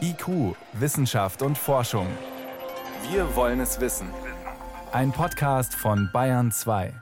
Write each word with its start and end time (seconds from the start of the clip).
IQ, 0.00 0.56
Wissenschaft 0.72 1.42
und 1.42 1.56
Forschung. 1.56 2.06
Wir 3.10 3.36
wollen 3.36 3.60
es 3.60 3.80
wissen. 3.80 4.08
Ein 4.92 5.12
Podcast 5.12 5.74
von 5.74 6.10
Bayern 6.12 6.50
2. 6.50 6.92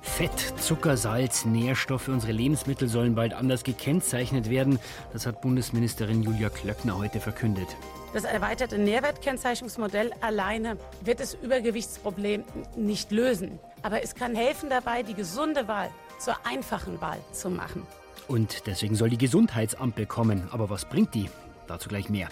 Fett, 0.00 0.54
Zucker, 0.58 0.96
Salz, 0.96 1.44
Nährstoffe, 1.44 2.08
unsere 2.08 2.32
Lebensmittel 2.32 2.88
sollen 2.88 3.14
bald 3.14 3.32
anders 3.32 3.64
gekennzeichnet 3.64 4.50
werden. 4.50 4.78
Das 5.12 5.26
hat 5.26 5.40
Bundesministerin 5.40 6.22
Julia 6.22 6.50
Klöckner 6.50 6.98
heute 6.98 7.20
verkündet. 7.20 7.68
Das 8.12 8.24
erweiterte 8.24 8.78
Nährwertkennzeichnungsmodell 8.78 10.12
alleine 10.20 10.76
wird 11.00 11.20
das 11.20 11.34
Übergewichtsproblem 11.34 12.44
nicht 12.76 13.10
lösen. 13.10 13.58
Aber 13.82 14.02
es 14.02 14.14
kann 14.14 14.36
helfen 14.36 14.68
dabei, 14.68 15.02
die 15.02 15.14
gesunde 15.14 15.66
Wahl 15.66 15.90
zur 16.18 16.36
einfachen 16.46 17.00
Wahl 17.00 17.18
zu 17.32 17.50
machen. 17.50 17.86
Und 18.28 18.66
deswegen 18.66 18.96
soll 18.96 19.10
die 19.10 19.18
Gesundheitsampel 19.18 20.06
kommen. 20.06 20.48
Aber 20.50 20.70
was 20.70 20.84
bringt 20.84 21.14
die? 21.14 21.28
Dazu 21.66 21.88
gleich 21.88 22.08
mehr. 22.08 22.28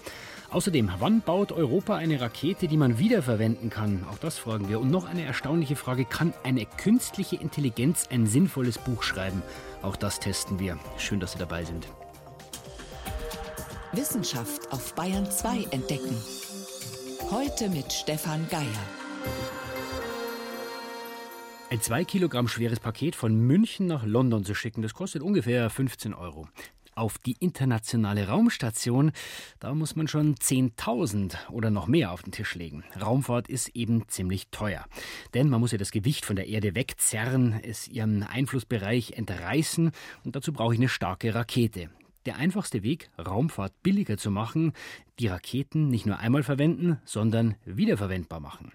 Außerdem, 0.50 0.90
wann 0.98 1.22
baut 1.22 1.50
Europa 1.50 1.96
eine 1.96 2.20
Rakete, 2.20 2.68
die 2.68 2.76
man 2.76 2.98
wiederverwenden 2.98 3.70
kann? 3.70 4.04
Auch 4.10 4.18
das 4.18 4.36
fragen 4.36 4.68
wir. 4.68 4.80
Und 4.80 4.90
noch 4.90 5.08
eine 5.08 5.24
erstaunliche 5.24 5.76
Frage, 5.76 6.04
kann 6.04 6.34
eine 6.44 6.66
künstliche 6.66 7.36
Intelligenz 7.36 8.06
ein 8.10 8.26
sinnvolles 8.26 8.76
Buch 8.76 9.02
schreiben? 9.02 9.42
Auch 9.80 9.96
das 9.96 10.20
testen 10.20 10.58
wir. 10.58 10.78
Schön, 10.98 11.20
dass 11.20 11.32
Sie 11.32 11.38
dabei 11.38 11.64
sind. 11.64 11.88
Wissenschaft 13.92 14.70
auf 14.72 14.94
Bayern 14.94 15.30
2 15.30 15.68
entdecken. 15.70 16.16
Heute 17.30 17.70
mit 17.70 17.90
Stefan 17.92 18.46
Geier. 18.50 19.61
Ein 21.72 21.80
zwei 21.80 22.04
Kilogramm 22.04 22.48
schweres 22.48 22.80
Paket 22.80 23.16
von 23.16 23.34
München 23.34 23.86
nach 23.86 24.04
London 24.04 24.44
zu 24.44 24.54
schicken, 24.54 24.82
das 24.82 24.92
kostet 24.92 25.22
ungefähr 25.22 25.70
15 25.70 26.12
Euro 26.12 26.46
auf 26.94 27.16
die 27.16 27.34
internationale 27.40 28.28
Raumstation, 28.28 29.10
da 29.58 29.74
muss 29.74 29.96
man 29.96 30.06
schon 30.06 30.34
10.000 30.34 31.48
oder 31.48 31.70
noch 31.70 31.86
mehr 31.86 32.12
auf 32.12 32.22
den 32.22 32.32
Tisch 32.32 32.54
legen. 32.56 32.84
Raumfahrt 33.00 33.48
ist 33.48 33.68
eben 33.68 34.06
ziemlich 34.08 34.48
teuer. 34.50 34.84
Denn 35.32 35.48
man 35.48 35.60
muss 35.60 35.72
ja 35.72 35.78
das 35.78 35.92
Gewicht 35.92 36.26
von 36.26 36.36
der 36.36 36.48
Erde 36.48 36.74
wegzerren, 36.74 37.58
es 37.64 37.88
ihren 37.88 38.22
Einflussbereich 38.22 39.12
entreißen 39.12 39.92
und 40.24 40.36
dazu 40.36 40.52
brauche 40.52 40.74
ich 40.74 40.80
eine 40.80 40.90
starke 40.90 41.34
Rakete. 41.34 41.88
Der 42.26 42.36
einfachste 42.36 42.82
Weg, 42.82 43.10
Raumfahrt 43.18 43.72
billiger 43.82 44.18
zu 44.18 44.30
machen, 44.30 44.74
die 45.18 45.28
Raketen 45.28 45.88
nicht 45.88 46.06
nur 46.06 46.18
einmal 46.18 46.42
verwenden, 46.42 46.98
sondern 47.04 47.56
wiederverwendbar 47.64 48.40
machen. 48.40 48.72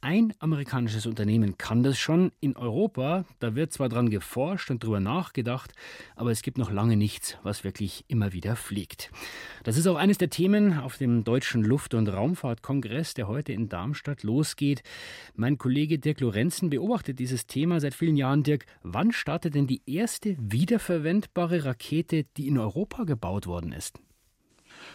Ein 0.00 0.32
amerikanisches 0.38 1.06
Unternehmen 1.06 1.58
kann 1.58 1.82
das 1.82 1.98
schon. 1.98 2.30
In 2.38 2.56
Europa, 2.56 3.24
da 3.40 3.56
wird 3.56 3.72
zwar 3.72 3.88
dran 3.88 4.10
geforscht 4.10 4.70
und 4.70 4.84
drüber 4.84 5.00
nachgedacht, 5.00 5.72
aber 6.14 6.30
es 6.30 6.42
gibt 6.42 6.56
noch 6.56 6.70
lange 6.70 6.96
nichts, 6.96 7.36
was 7.42 7.64
wirklich 7.64 8.04
immer 8.06 8.32
wieder 8.32 8.54
fliegt. 8.54 9.10
Das 9.64 9.76
ist 9.76 9.88
auch 9.88 9.96
eines 9.96 10.18
der 10.18 10.30
Themen 10.30 10.78
auf 10.78 10.98
dem 10.98 11.24
Deutschen 11.24 11.64
Luft- 11.64 11.94
und 11.94 12.08
Raumfahrtkongress, 12.08 13.14
der 13.14 13.26
heute 13.26 13.52
in 13.52 13.68
Darmstadt 13.68 14.22
losgeht. 14.22 14.84
Mein 15.34 15.58
Kollege 15.58 15.98
Dirk 15.98 16.20
Lorenzen 16.20 16.70
beobachtet 16.70 17.18
dieses 17.18 17.48
Thema 17.48 17.80
seit 17.80 17.94
vielen 17.94 18.16
Jahren. 18.16 18.44
Dirk, 18.44 18.66
wann 18.82 19.10
startet 19.10 19.56
denn 19.56 19.66
die 19.66 19.82
erste 19.86 20.36
wiederverwendbare 20.38 21.64
Rakete, 21.64 22.24
die 22.36 22.46
in 22.46 22.58
Europa 22.58 23.02
gebaut 23.02 23.48
worden 23.48 23.72
ist? 23.72 23.98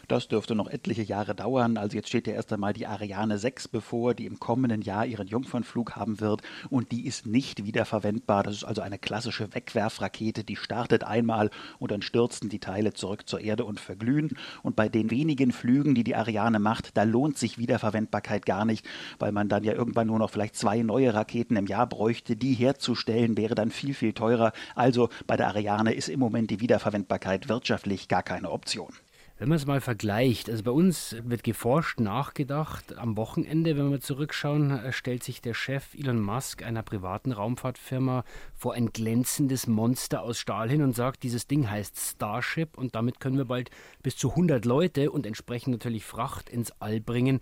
Das 0.07 0.27
dürfte 0.27 0.55
noch 0.55 0.67
etliche 0.67 1.03
Jahre 1.03 1.35
dauern. 1.35 1.77
Also 1.77 1.97
jetzt 1.97 2.09
steht 2.09 2.27
ja 2.27 2.33
erst 2.33 2.51
einmal 2.53 2.73
die 2.73 2.87
Ariane 2.87 3.37
6 3.37 3.67
bevor, 3.67 4.13
die 4.13 4.25
im 4.25 4.39
kommenden 4.39 4.81
Jahr 4.81 5.05
ihren 5.05 5.27
Jungfernflug 5.27 5.95
haben 5.95 6.19
wird 6.19 6.41
und 6.69 6.91
die 6.91 7.05
ist 7.05 7.25
nicht 7.25 7.65
wiederverwendbar. 7.65 8.43
Das 8.43 8.55
ist 8.55 8.63
also 8.63 8.81
eine 8.81 8.99
klassische 8.99 9.53
Wegwerfrakete, 9.53 10.43
die 10.43 10.55
startet 10.55 11.03
einmal 11.03 11.49
und 11.79 11.91
dann 11.91 12.01
stürzen 12.01 12.49
die 12.49 12.59
Teile 12.59 12.93
zurück 12.93 13.27
zur 13.27 13.41
Erde 13.41 13.65
und 13.65 13.79
verglühen. 13.79 14.37
Und 14.61 14.75
bei 14.75 14.89
den 14.89 15.11
wenigen 15.11 15.51
Flügen, 15.51 15.95
die 15.95 16.03
die 16.03 16.15
Ariane 16.15 16.59
macht, 16.59 16.97
da 16.97 17.03
lohnt 17.03 17.37
sich 17.37 17.57
Wiederverwendbarkeit 17.57 18.45
gar 18.45 18.65
nicht, 18.65 18.85
weil 19.19 19.31
man 19.31 19.49
dann 19.49 19.63
ja 19.63 19.73
irgendwann 19.73 20.07
nur 20.07 20.19
noch 20.19 20.29
vielleicht 20.29 20.55
zwei 20.55 20.81
neue 20.83 21.13
Raketen 21.13 21.55
im 21.55 21.67
Jahr 21.67 21.87
bräuchte. 21.87 22.35
Die 22.35 22.53
herzustellen 22.53 23.37
wäre 23.37 23.55
dann 23.55 23.71
viel, 23.71 23.93
viel 23.93 24.13
teurer. 24.13 24.53
Also 24.75 25.09
bei 25.27 25.37
der 25.37 25.47
Ariane 25.47 25.93
ist 25.93 26.09
im 26.09 26.19
Moment 26.19 26.49
die 26.51 26.59
Wiederverwendbarkeit 26.59 27.49
wirtschaftlich 27.49 28.07
gar 28.07 28.23
keine 28.23 28.51
Option. 28.51 28.93
Wenn 29.39 29.49
man 29.49 29.55
es 29.55 29.65
mal 29.65 29.81
vergleicht, 29.81 30.47
also 30.47 30.63
bei 30.63 30.71
uns 30.71 31.15
wird 31.23 31.43
geforscht, 31.43 31.99
nachgedacht. 31.99 32.95
Am 32.97 33.17
Wochenende, 33.17 33.75
wenn 33.75 33.89
wir 33.89 33.99
zurückschauen, 33.99 34.69
äh, 34.69 34.93
stellt 34.93 35.23
sich 35.23 35.41
der 35.41 35.55
Chef 35.55 35.95
Elon 35.95 36.21
Musk 36.21 36.61
einer 36.61 36.83
privaten 36.83 37.31
Raumfahrtfirma 37.31 38.25
vor 38.53 38.75
ein 38.75 38.93
glänzendes 38.93 39.65
Monster 39.65 40.21
aus 40.21 40.37
Stahl 40.37 40.69
hin 40.69 40.83
und 40.83 40.95
sagt, 40.95 41.23
dieses 41.23 41.47
Ding 41.47 41.67
heißt 41.67 41.97
Starship 41.97 42.77
und 42.77 42.93
damit 42.93 43.19
können 43.19 43.37
wir 43.37 43.45
bald 43.45 43.71
bis 44.03 44.17
zu 44.17 44.29
100 44.29 44.65
Leute 44.65 45.09
und 45.09 45.25
entsprechend 45.25 45.71
natürlich 45.71 46.05
Fracht 46.05 46.47
ins 46.47 46.71
All 46.79 47.01
bringen. 47.01 47.39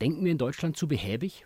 Denken 0.00 0.24
wir 0.24 0.32
in 0.32 0.38
Deutschland 0.38 0.76
zu 0.76 0.88
behäbig? 0.88 1.44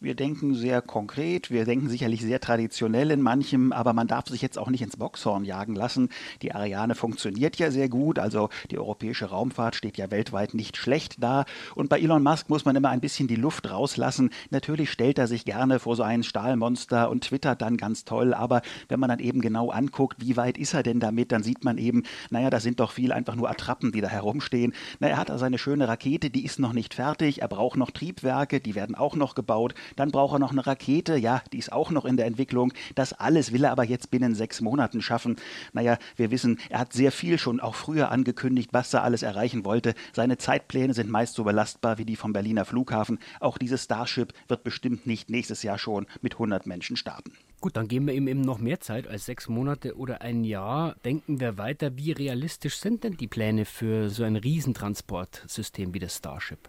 Wir 0.00 0.14
denken 0.14 0.54
sehr 0.54 0.82
konkret, 0.82 1.50
wir 1.50 1.64
denken 1.64 1.88
sicherlich 1.88 2.22
sehr 2.22 2.40
traditionell 2.40 3.10
in 3.10 3.22
manchem, 3.22 3.72
aber 3.72 3.92
man 3.92 4.06
darf 4.06 4.28
sich 4.28 4.42
jetzt 4.42 4.58
auch 4.58 4.70
nicht 4.70 4.82
ins 4.82 4.96
Boxhorn 4.96 5.44
jagen 5.44 5.74
lassen. 5.74 6.08
Die 6.42 6.54
Ariane 6.54 6.94
funktioniert 6.94 7.56
ja 7.56 7.70
sehr 7.70 7.88
gut, 7.88 8.18
also 8.18 8.48
die 8.70 8.78
europäische 8.78 9.26
Raumfahrt 9.26 9.74
steht 9.74 9.96
ja 9.96 10.10
weltweit 10.10 10.54
nicht 10.54 10.76
schlecht 10.76 11.22
da. 11.22 11.44
Und 11.74 11.88
bei 11.88 11.98
Elon 12.00 12.22
Musk 12.22 12.50
muss 12.50 12.64
man 12.64 12.76
immer 12.76 12.90
ein 12.90 13.00
bisschen 13.00 13.28
die 13.28 13.36
Luft 13.36 13.70
rauslassen. 13.70 14.30
Natürlich 14.50 14.90
stellt 14.90 15.18
er 15.18 15.26
sich 15.26 15.44
gerne 15.44 15.78
vor 15.78 15.96
so 15.96 16.02
ein 16.02 16.22
Stahlmonster 16.22 17.10
und 17.10 17.24
twittert 17.24 17.62
dann 17.62 17.76
ganz 17.76 18.04
toll, 18.04 18.34
aber 18.34 18.62
wenn 18.88 19.00
man 19.00 19.08
dann 19.08 19.18
eben 19.18 19.40
genau 19.40 19.70
anguckt, 19.70 20.20
wie 20.20 20.36
weit 20.36 20.58
ist 20.58 20.74
er 20.74 20.82
denn 20.82 21.00
damit, 21.00 21.32
dann 21.32 21.42
sieht 21.42 21.64
man 21.64 21.78
eben, 21.78 22.02
naja, 22.30 22.50
da 22.50 22.60
sind 22.60 22.80
doch 22.80 22.92
viel 22.92 23.12
einfach 23.12 23.34
nur 23.34 23.50
Attrappen, 23.50 23.92
die 23.92 24.00
da 24.00 24.08
herumstehen. 24.08 24.74
Na, 25.00 25.08
er 25.08 25.16
hat 25.16 25.30
also 25.30 25.44
eine 25.44 25.58
schöne 25.58 25.88
Rakete, 25.88 26.30
die 26.30 26.44
ist 26.44 26.58
noch 26.58 26.72
nicht 26.72 26.94
fertig, 26.94 27.42
er 27.42 27.48
braucht 27.48 27.78
noch 27.78 27.90
Triebwerke, 27.90 28.60
die 28.60 28.74
werden 28.74 28.94
auch 28.94 29.16
noch 29.16 29.34
gebaut 29.34 29.63
gebaut. 29.64 29.74
Dann 29.96 30.10
braucht 30.10 30.34
er 30.34 30.38
noch 30.38 30.52
eine 30.52 30.66
Rakete, 30.66 31.16
ja, 31.16 31.42
die 31.52 31.58
ist 31.58 31.72
auch 31.72 31.90
noch 31.90 32.04
in 32.04 32.16
der 32.16 32.26
Entwicklung. 32.26 32.72
Das 32.94 33.12
alles 33.12 33.52
will 33.52 33.64
er 33.64 33.72
aber 33.72 33.84
jetzt 33.84 34.10
binnen 34.10 34.34
sechs 34.34 34.60
Monaten 34.60 35.02
schaffen. 35.02 35.36
Naja, 35.72 35.98
wir 36.16 36.30
wissen, 36.30 36.58
er 36.68 36.80
hat 36.80 36.92
sehr 36.92 37.12
viel 37.12 37.38
schon 37.38 37.60
auch 37.60 37.74
früher 37.74 38.10
angekündigt, 38.10 38.70
was 38.72 38.92
er 38.94 39.02
alles 39.02 39.22
erreichen 39.22 39.64
wollte. 39.64 39.94
Seine 40.12 40.38
Zeitpläne 40.38 40.94
sind 40.94 41.10
meist 41.10 41.34
so 41.34 41.44
belastbar 41.44 41.98
wie 41.98 42.04
die 42.04 42.16
vom 42.16 42.32
Berliner 42.32 42.64
Flughafen. 42.64 43.18
Auch 43.40 43.58
dieses 43.58 43.84
Starship 43.84 44.32
wird 44.48 44.64
bestimmt 44.64 45.06
nicht 45.06 45.30
nächstes 45.30 45.62
Jahr 45.62 45.78
schon 45.78 46.06
mit 46.20 46.34
100 46.34 46.66
Menschen 46.66 46.96
starten. 46.96 47.32
Gut, 47.60 47.76
dann 47.76 47.88
geben 47.88 48.06
wir 48.06 48.14
ihm 48.14 48.28
eben 48.28 48.42
noch 48.42 48.58
mehr 48.58 48.80
Zeit 48.80 49.06
als 49.06 49.24
sechs 49.24 49.48
Monate 49.48 49.96
oder 49.96 50.20
ein 50.20 50.44
Jahr. 50.44 50.96
Denken 51.04 51.40
wir 51.40 51.56
weiter, 51.56 51.96
wie 51.96 52.12
realistisch 52.12 52.76
sind 52.76 53.04
denn 53.04 53.16
die 53.16 53.26
Pläne 53.26 53.64
für 53.64 54.10
so 54.10 54.22
ein 54.22 54.36
Riesentransportsystem 54.36 55.94
wie 55.94 55.98
das 55.98 56.16
Starship? 56.16 56.68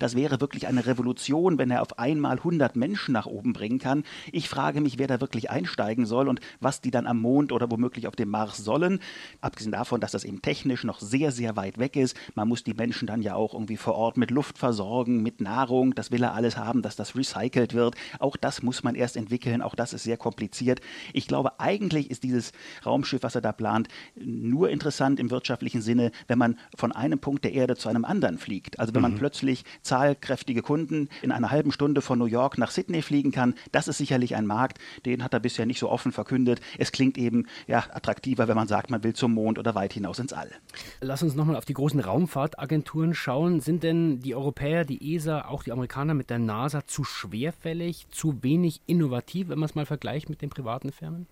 Das 0.00 0.16
wäre 0.16 0.40
wirklich 0.40 0.66
eine 0.66 0.86
Revolution, 0.86 1.58
wenn 1.58 1.70
er 1.70 1.82
auf 1.82 1.98
einmal 1.98 2.38
100 2.38 2.74
Menschen 2.74 3.12
nach 3.12 3.26
oben 3.26 3.52
bringen 3.52 3.78
kann. 3.78 4.02
Ich 4.32 4.48
frage 4.48 4.80
mich, 4.80 4.98
wer 4.98 5.06
da 5.06 5.20
wirklich 5.20 5.50
einsteigen 5.50 6.06
soll 6.06 6.26
und 6.28 6.40
was 6.58 6.80
die 6.80 6.90
dann 6.90 7.06
am 7.06 7.20
Mond 7.20 7.52
oder 7.52 7.70
womöglich 7.70 8.08
auf 8.08 8.16
dem 8.16 8.30
Mars 8.30 8.56
sollen. 8.56 8.98
Abgesehen 9.40 9.72
davon, 9.72 10.00
dass 10.00 10.12
das 10.12 10.24
eben 10.24 10.42
technisch 10.42 10.84
noch 10.84 11.00
sehr, 11.00 11.30
sehr 11.30 11.54
weit 11.56 11.78
weg 11.78 11.96
ist. 11.96 12.16
Man 12.34 12.48
muss 12.48 12.64
die 12.64 12.74
Menschen 12.74 13.06
dann 13.06 13.22
ja 13.22 13.34
auch 13.34 13.52
irgendwie 13.52 13.76
vor 13.76 13.94
Ort 13.94 14.16
mit 14.16 14.30
Luft 14.30 14.58
versorgen, 14.58 15.22
mit 15.22 15.40
Nahrung. 15.40 15.94
Das 15.94 16.10
will 16.10 16.22
er 16.22 16.34
alles 16.34 16.56
haben, 16.56 16.82
dass 16.82 16.96
das 16.96 17.14
recycelt 17.14 17.74
wird. 17.74 17.94
Auch 18.18 18.36
das 18.36 18.62
muss 18.62 18.82
man 18.82 18.94
erst 18.94 19.16
entwickeln. 19.16 19.60
Auch 19.60 19.74
das 19.74 19.92
ist 19.92 20.04
sehr 20.04 20.16
kompliziert. 20.16 20.80
Ich 21.12 21.28
glaube, 21.28 21.60
eigentlich 21.60 22.10
ist 22.10 22.22
dieses 22.22 22.52
Raumschiff, 22.86 23.22
was 23.22 23.34
er 23.34 23.42
da 23.42 23.52
plant, 23.52 23.88
nur 24.16 24.70
interessant 24.70 25.20
im 25.20 25.30
wirtschaftlichen 25.30 25.82
Sinne, 25.82 26.10
wenn 26.26 26.38
man 26.38 26.58
von 26.74 26.92
einem 26.92 27.18
Punkt 27.18 27.44
der 27.44 27.52
Erde 27.52 27.76
zu 27.76 27.90
einem 27.90 28.06
anderen 28.06 28.38
fliegt. 28.38 28.80
Also 28.80 28.94
wenn 28.94 29.02
man 29.02 29.12
mhm. 29.12 29.18
plötzlich 29.18 29.64
zahlkräftige 29.90 30.62
Kunden 30.62 31.08
in 31.20 31.32
einer 31.32 31.50
halben 31.50 31.72
Stunde 31.72 32.00
von 32.00 32.16
New 32.16 32.26
York 32.26 32.58
nach 32.58 32.70
Sydney 32.70 33.02
fliegen 33.02 33.32
kann. 33.32 33.54
Das 33.72 33.88
ist 33.88 33.98
sicherlich 33.98 34.36
ein 34.36 34.46
Markt, 34.46 34.78
den 35.04 35.24
hat 35.24 35.34
er 35.34 35.40
bisher 35.40 35.66
nicht 35.66 35.80
so 35.80 35.90
offen 35.90 36.12
verkündet. 36.12 36.60
Es 36.78 36.92
klingt 36.92 37.18
eben 37.18 37.48
ja, 37.66 37.82
attraktiver, 37.92 38.46
wenn 38.46 38.54
man 38.54 38.68
sagt, 38.68 38.90
man 38.90 39.02
will 39.02 39.14
zum 39.14 39.34
Mond 39.34 39.58
oder 39.58 39.74
weit 39.74 39.92
hinaus 39.92 40.20
ins 40.20 40.32
All. 40.32 40.52
Lass 41.00 41.24
uns 41.24 41.34
nochmal 41.34 41.56
auf 41.56 41.64
die 41.64 41.74
großen 41.74 41.98
Raumfahrtagenturen 41.98 43.14
schauen. 43.14 43.58
Sind 43.58 43.82
denn 43.82 44.20
die 44.20 44.36
Europäer, 44.36 44.84
die 44.84 45.16
ESA, 45.16 45.46
auch 45.46 45.64
die 45.64 45.72
Amerikaner 45.72 46.14
mit 46.14 46.30
der 46.30 46.38
NASA 46.38 46.86
zu 46.86 47.02
schwerfällig, 47.02 48.06
zu 48.10 48.44
wenig 48.44 48.82
innovativ, 48.86 49.48
wenn 49.48 49.58
man 49.58 49.68
es 49.68 49.74
mal 49.74 49.86
vergleicht 49.86 50.30
mit 50.30 50.40
den 50.40 50.50
privaten 50.50 50.92
Firmen? 50.92 51.26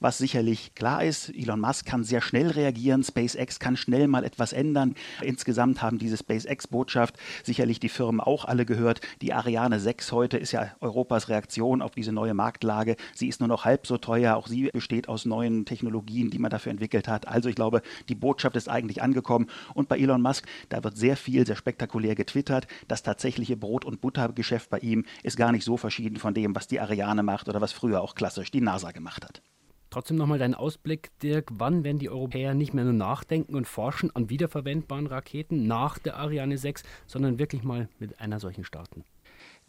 Was 0.00 0.18
sicherlich 0.18 0.74
klar 0.74 1.04
ist. 1.04 1.30
Elon 1.30 1.60
Musk 1.60 1.86
kann 1.86 2.04
sehr 2.04 2.20
schnell 2.20 2.48
reagieren, 2.48 3.02
SpaceX 3.02 3.58
kann 3.58 3.76
schnell 3.76 4.08
mal 4.08 4.24
etwas 4.24 4.52
ändern. 4.52 4.94
Insgesamt 5.22 5.82
haben 5.82 5.98
diese 5.98 6.16
SpaceX-Botschaft 6.16 7.16
sicherlich 7.42 7.80
die 7.80 7.88
Firmen 7.88 8.20
auch 8.20 8.44
alle 8.44 8.64
gehört. 8.64 9.00
Die 9.22 9.32
Ariane 9.32 9.80
6 9.80 10.12
heute 10.12 10.38
ist 10.38 10.52
ja 10.52 10.72
Europas 10.80 11.28
Reaktion 11.28 11.82
auf 11.82 11.92
diese 11.92 12.12
neue 12.12 12.34
Marktlage. 12.34 12.96
Sie 13.14 13.28
ist 13.28 13.40
nur 13.40 13.48
noch 13.48 13.64
halb 13.64 13.86
so 13.86 13.98
teuer. 13.98 14.36
Auch 14.36 14.46
sie 14.46 14.70
besteht 14.72 15.08
aus 15.08 15.24
neuen 15.24 15.64
Technologien, 15.64 16.30
die 16.30 16.38
man 16.38 16.50
dafür 16.50 16.70
entwickelt 16.70 17.08
hat. 17.08 17.28
Also 17.28 17.48
ich 17.48 17.54
glaube, 17.54 17.82
die 18.08 18.14
Botschaft 18.14 18.56
ist 18.56 18.68
eigentlich 18.68 19.02
angekommen. 19.02 19.46
Und 19.74 19.88
bei 19.88 19.98
Elon 19.98 20.22
Musk, 20.22 20.46
da 20.68 20.82
wird 20.84 20.96
sehr 20.96 21.16
viel, 21.16 21.46
sehr 21.46 21.56
spektakulär 21.56 22.14
getwittert. 22.14 22.66
Das 22.86 23.02
tatsächliche 23.02 23.56
Brot- 23.56 23.84
und 23.84 24.00
Buttergeschäft 24.00 24.70
bei 24.70 24.78
ihm 24.78 25.04
ist 25.22 25.36
gar 25.36 25.52
nicht 25.52 25.64
so 25.64 25.76
verschieden 25.76 26.16
von 26.16 26.34
dem, 26.34 26.54
was 26.54 26.66
die 26.66 26.80
Ariane 26.80 27.22
macht 27.22 27.48
oder 27.48 27.60
was 27.60 27.72
früher 27.72 28.00
auch 28.00 28.14
klassisch 28.14 28.50
die 28.50 28.60
NASA 28.60 28.92
gemacht 28.92 29.24
hat. 29.24 29.42
Trotzdem 29.90 30.18
nochmal 30.18 30.38
dein 30.38 30.54
Ausblick, 30.54 31.10
Dirk. 31.22 31.50
Wann 31.52 31.82
werden 31.82 31.98
die 31.98 32.10
Europäer 32.10 32.54
nicht 32.54 32.74
mehr 32.74 32.84
nur 32.84 32.92
nachdenken 32.92 33.54
und 33.54 33.66
forschen 33.66 34.14
an 34.14 34.28
wiederverwendbaren 34.28 35.06
Raketen 35.06 35.66
nach 35.66 35.98
der 35.98 36.16
Ariane 36.16 36.58
6, 36.58 36.82
sondern 37.06 37.38
wirklich 37.38 37.62
mal 37.62 37.88
mit 37.98 38.20
einer 38.20 38.38
solchen 38.38 38.64
starten? 38.64 39.04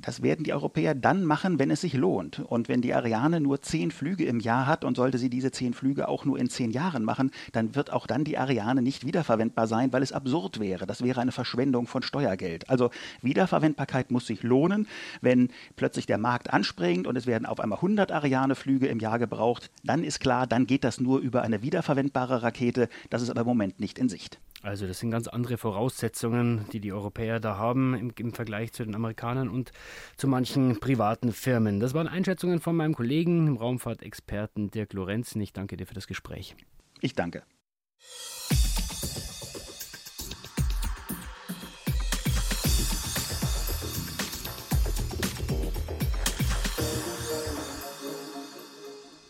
Das 0.02 0.24
werden 0.24 0.46
die 0.46 0.54
Europäer 0.54 0.96
dann 0.96 1.26
machen, 1.26 1.60
wenn 1.60 1.72
es 1.72 1.82
sich 1.82 1.94
lohnt. 1.94 2.40
Und 2.40 2.70
wenn 2.70 2.82
die 2.82 2.94
Ariane 2.94 3.42
nur 3.42 3.62
zehn 3.62 3.92
Flüge 3.92 4.24
im 4.24 4.40
Jahr 4.40 4.66
hat 4.66 4.86
und 4.86 4.96
sollte 4.96 5.18
sie 5.18 5.30
diese 5.30 5.52
zehn 5.52 5.74
Flüge 5.74 6.08
auch 6.08 6.24
nur 6.24 6.40
in 6.40 6.50
zehn 6.50 6.72
Jahren 6.72 7.04
machen, 7.04 7.32
dann 7.52 7.76
wird 7.76 7.92
auch 7.92 8.08
dann 8.08 8.24
die 8.24 8.38
Ariane 8.38 8.82
nicht 8.82 9.06
wiederverwendbar 9.06 9.68
sein, 9.68 9.92
weil 9.92 10.02
es 10.02 10.14
absurd 10.14 10.62
wäre. 10.62 10.88
Das 10.88 11.04
wäre 11.04 11.20
eine 11.20 11.34
Verschwendung 11.34 11.86
von 11.86 12.02
Steuergeld. 12.02 12.70
Also 12.70 12.92
Wiederverwendbarkeit 13.22 14.10
muss 14.10 14.26
sich 14.26 14.42
lohnen. 14.42 14.88
Wenn 15.20 15.50
plötzlich 15.76 16.06
der 16.06 16.18
Markt 16.18 16.54
anspringt 16.54 17.06
und 17.06 17.18
es 17.18 17.28
werden 17.28 17.46
auf 17.46 17.60
einmal 17.60 17.80
100 17.80 18.14
Ariane-Flüge 18.14 18.88
im 18.88 19.00
Jahr 19.00 19.20
gebraucht, 19.20 19.70
dann 19.84 20.06
ist 20.06 20.22
klar, 20.22 20.48
dann 20.48 20.66
geht 20.66 20.86
das 20.86 21.02
nur 21.02 21.20
über 21.20 21.42
eine 21.42 21.62
wiederverwendbare 21.62 22.42
Rakete. 22.42 22.88
Das 23.10 23.22
ist 23.22 23.30
aber 23.30 23.42
im 23.42 23.48
Moment 23.48 23.82
nicht 23.82 24.00
in 24.00 24.08
Sicht. 24.08 24.40
Also 24.62 24.88
das 24.88 25.00
sind 25.00 25.12
ganz 25.12 25.28
andere 25.28 25.58
Voraussetzungen, 25.58 26.66
die 26.74 26.82
die 26.82 26.92
Europäer 26.92 27.40
da 27.40 27.58
haben 27.58 27.94
im, 27.94 28.12
im, 28.18 28.34
Vergleich 28.34 28.74
zu 28.74 28.84
den 28.84 28.94
Amerikanern 28.94 29.48
und 29.50 29.72
zu 30.18 30.28
manchen 30.28 30.80
privaten 30.80 31.32
Firmen. 31.32 31.80
Das 31.80 31.94
waren 31.94 32.08
Einschätzungen 32.08 32.60
von 32.60 32.76
meinem 32.76 32.94
Kollegen, 32.94 33.46
dem 33.46 33.58
Raumfahrtexperten 33.58 34.70
Dirk 34.70 34.94
Lorenzen. 34.94 35.42
Ich 35.42 35.54
danke 35.54 35.78
dir 35.78 35.88
für 35.88 35.94
das 35.94 36.08
Gespräch. 36.08 36.56
Ich 37.00 37.14
danke. 37.14 37.44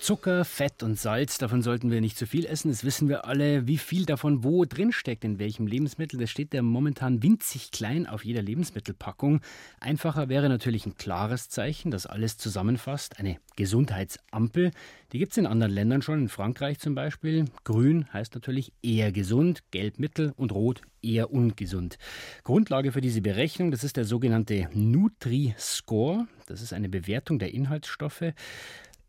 Zucker, 0.09 0.43
Fett 0.43 0.81
und 0.81 0.97
Salz, 0.99 1.37
davon 1.37 1.61
sollten 1.61 1.91
wir 1.91 2.01
nicht 2.01 2.17
zu 2.17 2.25
viel 2.25 2.47
essen. 2.47 2.69
Das 2.71 2.83
wissen 2.83 3.09
wir 3.09 3.25
alle, 3.25 3.67
wie 3.67 3.77
viel 3.77 4.07
davon 4.07 4.43
wo 4.43 4.65
drinsteckt, 4.65 5.23
in 5.23 5.37
welchem 5.37 5.67
Lebensmittel. 5.67 6.19
Das 6.19 6.31
steht 6.31 6.51
ja 6.51 6.63
momentan 6.63 7.21
winzig 7.21 7.69
klein 7.69 8.07
auf 8.07 8.25
jeder 8.25 8.41
Lebensmittelpackung. 8.41 9.41
Einfacher 9.79 10.27
wäre 10.27 10.49
natürlich 10.49 10.87
ein 10.87 10.95
klares 10.95 11.49
Zeichen, 11.49 11.91
das 11.91 12.07
alles 12.07 12.39
zusammenfasst. 12.39 13.19
Eine 13.19 13.37
Gesundheitsampel. 13.55 14.71
Die 15.11 15.19
gibt 15.19 15.33
es 15.33 15.37
in 15.37 15.45
anderen 15.45 15.73
Ländern 15.73 16.01
schon, 16.01 16.21
in 16.21 16.29
Frankreich 16.29 16.79
zum 16.79 16.95
Beispiel. 16.95 17.45
Grün 17.63 18.11
heißt 18.11 18.33
natürlich 18.33 18.73
eher 18.81 19.11
gesund, 19.11 19.61
gelb 19.69 19.99
mittel 19.99 20.33
und 20.37 20.51
rot 20.51 20.81
eher 21.03 21.31
ungesund. 21.31 21.99
Grundlage 22.43 22.91
für 22.91 23.01
diese 23.01 23.21
Berechnung, 23.21 23.69
das 23.69 23.83
ist 23.83 23.95
der 23.95 24.05
sogenannte 24.05 24.69
Nutri-Score. 24.73 26.27
Das 26.47 26.63
ist 26.63 26.73
eine 26.73 26.89
Bewertung 26.89 27.37
der 27.37 27.53
Inhaltsstoffe. 27.53 28.33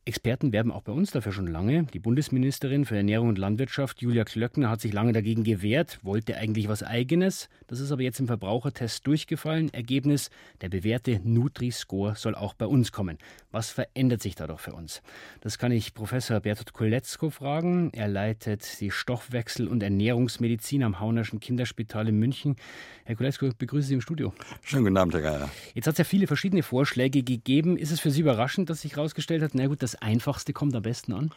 Experten 0.07 0.53
werben 0.53 0.73
auch 0.73 0.81
bei 0.81 0.93
uns 0.93 1.11
dafür 1.11 1.31
schon 1.31 1.47
lange. 1.47 1.85
Die 1.85 1.99
Bundesministerin 1.99 2.87
für 2.87 2.97
Ernährung 2.97 3.29
und 3.29 3.37
Landwirtschaft, 3.37 4.01
Julia 4.01 4.25
Klöckner, 4.25 4.71
hat 4.71 4.81
sich 4.81 4.95
lange 4.95 5.13
dagegen 5.13 5.45
gewehrt, 5.45 5.99
wollte 6.03 6.39
eigentlich 6.39 6.69
was 6.69 6.83
Eigenes. 6.83 7.51
Das 7.67 7.81
ist 7.81 7.93
aber 7.93 8.01
jetzt 8.01 8.19
im 8.19 8.27
Verbrauchertest 8.27 9.07
durchgefallen. 9.07 9.73
Ergebnis, 9.75 10.31
der 10.63 10.71
bewährte 10.71 11.21
Nutri-Score 11.23 12.17
soll 12.17 12.35
auch 12.35 12.55
bei 12.55 12.65
uns 12.65 12.93
kommen. 12.93 13.19
Was 13.53 13.71
verändert 13.71 14.23
sich 14.23 14.35
dadurch 14.35 14.61
für 14.61 14.73
uns? 14.73 15.03
Das 15.43 15.59
kann 15.59 15.71
ich 15.71 15.93
Professor 15.93 16.41
Bertolt 16.41 16.73
Koletzko 16.73 17.29
fragen. 17.29 17.91
Er 17.93 18.09
leitet 18.09 18.81
die 18.81 18.91
Stoffwechsel- 18.91 19.69
und 19.69 19.83
Ernährungsmedizin 19.83 20.83
am 20.83 20.99
Haunerschen 20.99 21.41
Kinderspital 21.41 22.09
in 22.09 22.19
München. 22.19 22.57
Herr 23.05 23.17
Koletzko, 23.17 23.51
begrüße 23.57 23.89
Sie 23.89 23.95
im 23.95 24.01
Studio. 24.01 24.33
Schönen 24.63 24.85
guten 24.85 24.97
Abend, 24.97 25.15
Herr 25.15 25.21
Geier. 25.21 25.51
Jetzt 25.75 25.87
hat 25.87 25.95
es 25.95 25.99
ja 25.99 26.05
viele 26.05 26.27
verschiedene 26.27 26.63
Vorschläge 26.63 27.23
gegeben. 27.23 27.77
Ist 27.77 27.91
es 27.91 28.01
für 28.01 28.11
Sie 28.11 28.23
überraschend, 28.23 28.71
dass 28.71 28.81
sich 28.81 28.97
herausgestellt 28.97 29.43
hat, 29.43 29.51
na 29.55 29.67
gut, 29.67 29.83
das 29.83 29.90
Einfachste 29.97 30.53
kommt 30.53 30.75
am 30.75 30.83
besten 30.83 31.13
an? 31.13 31.33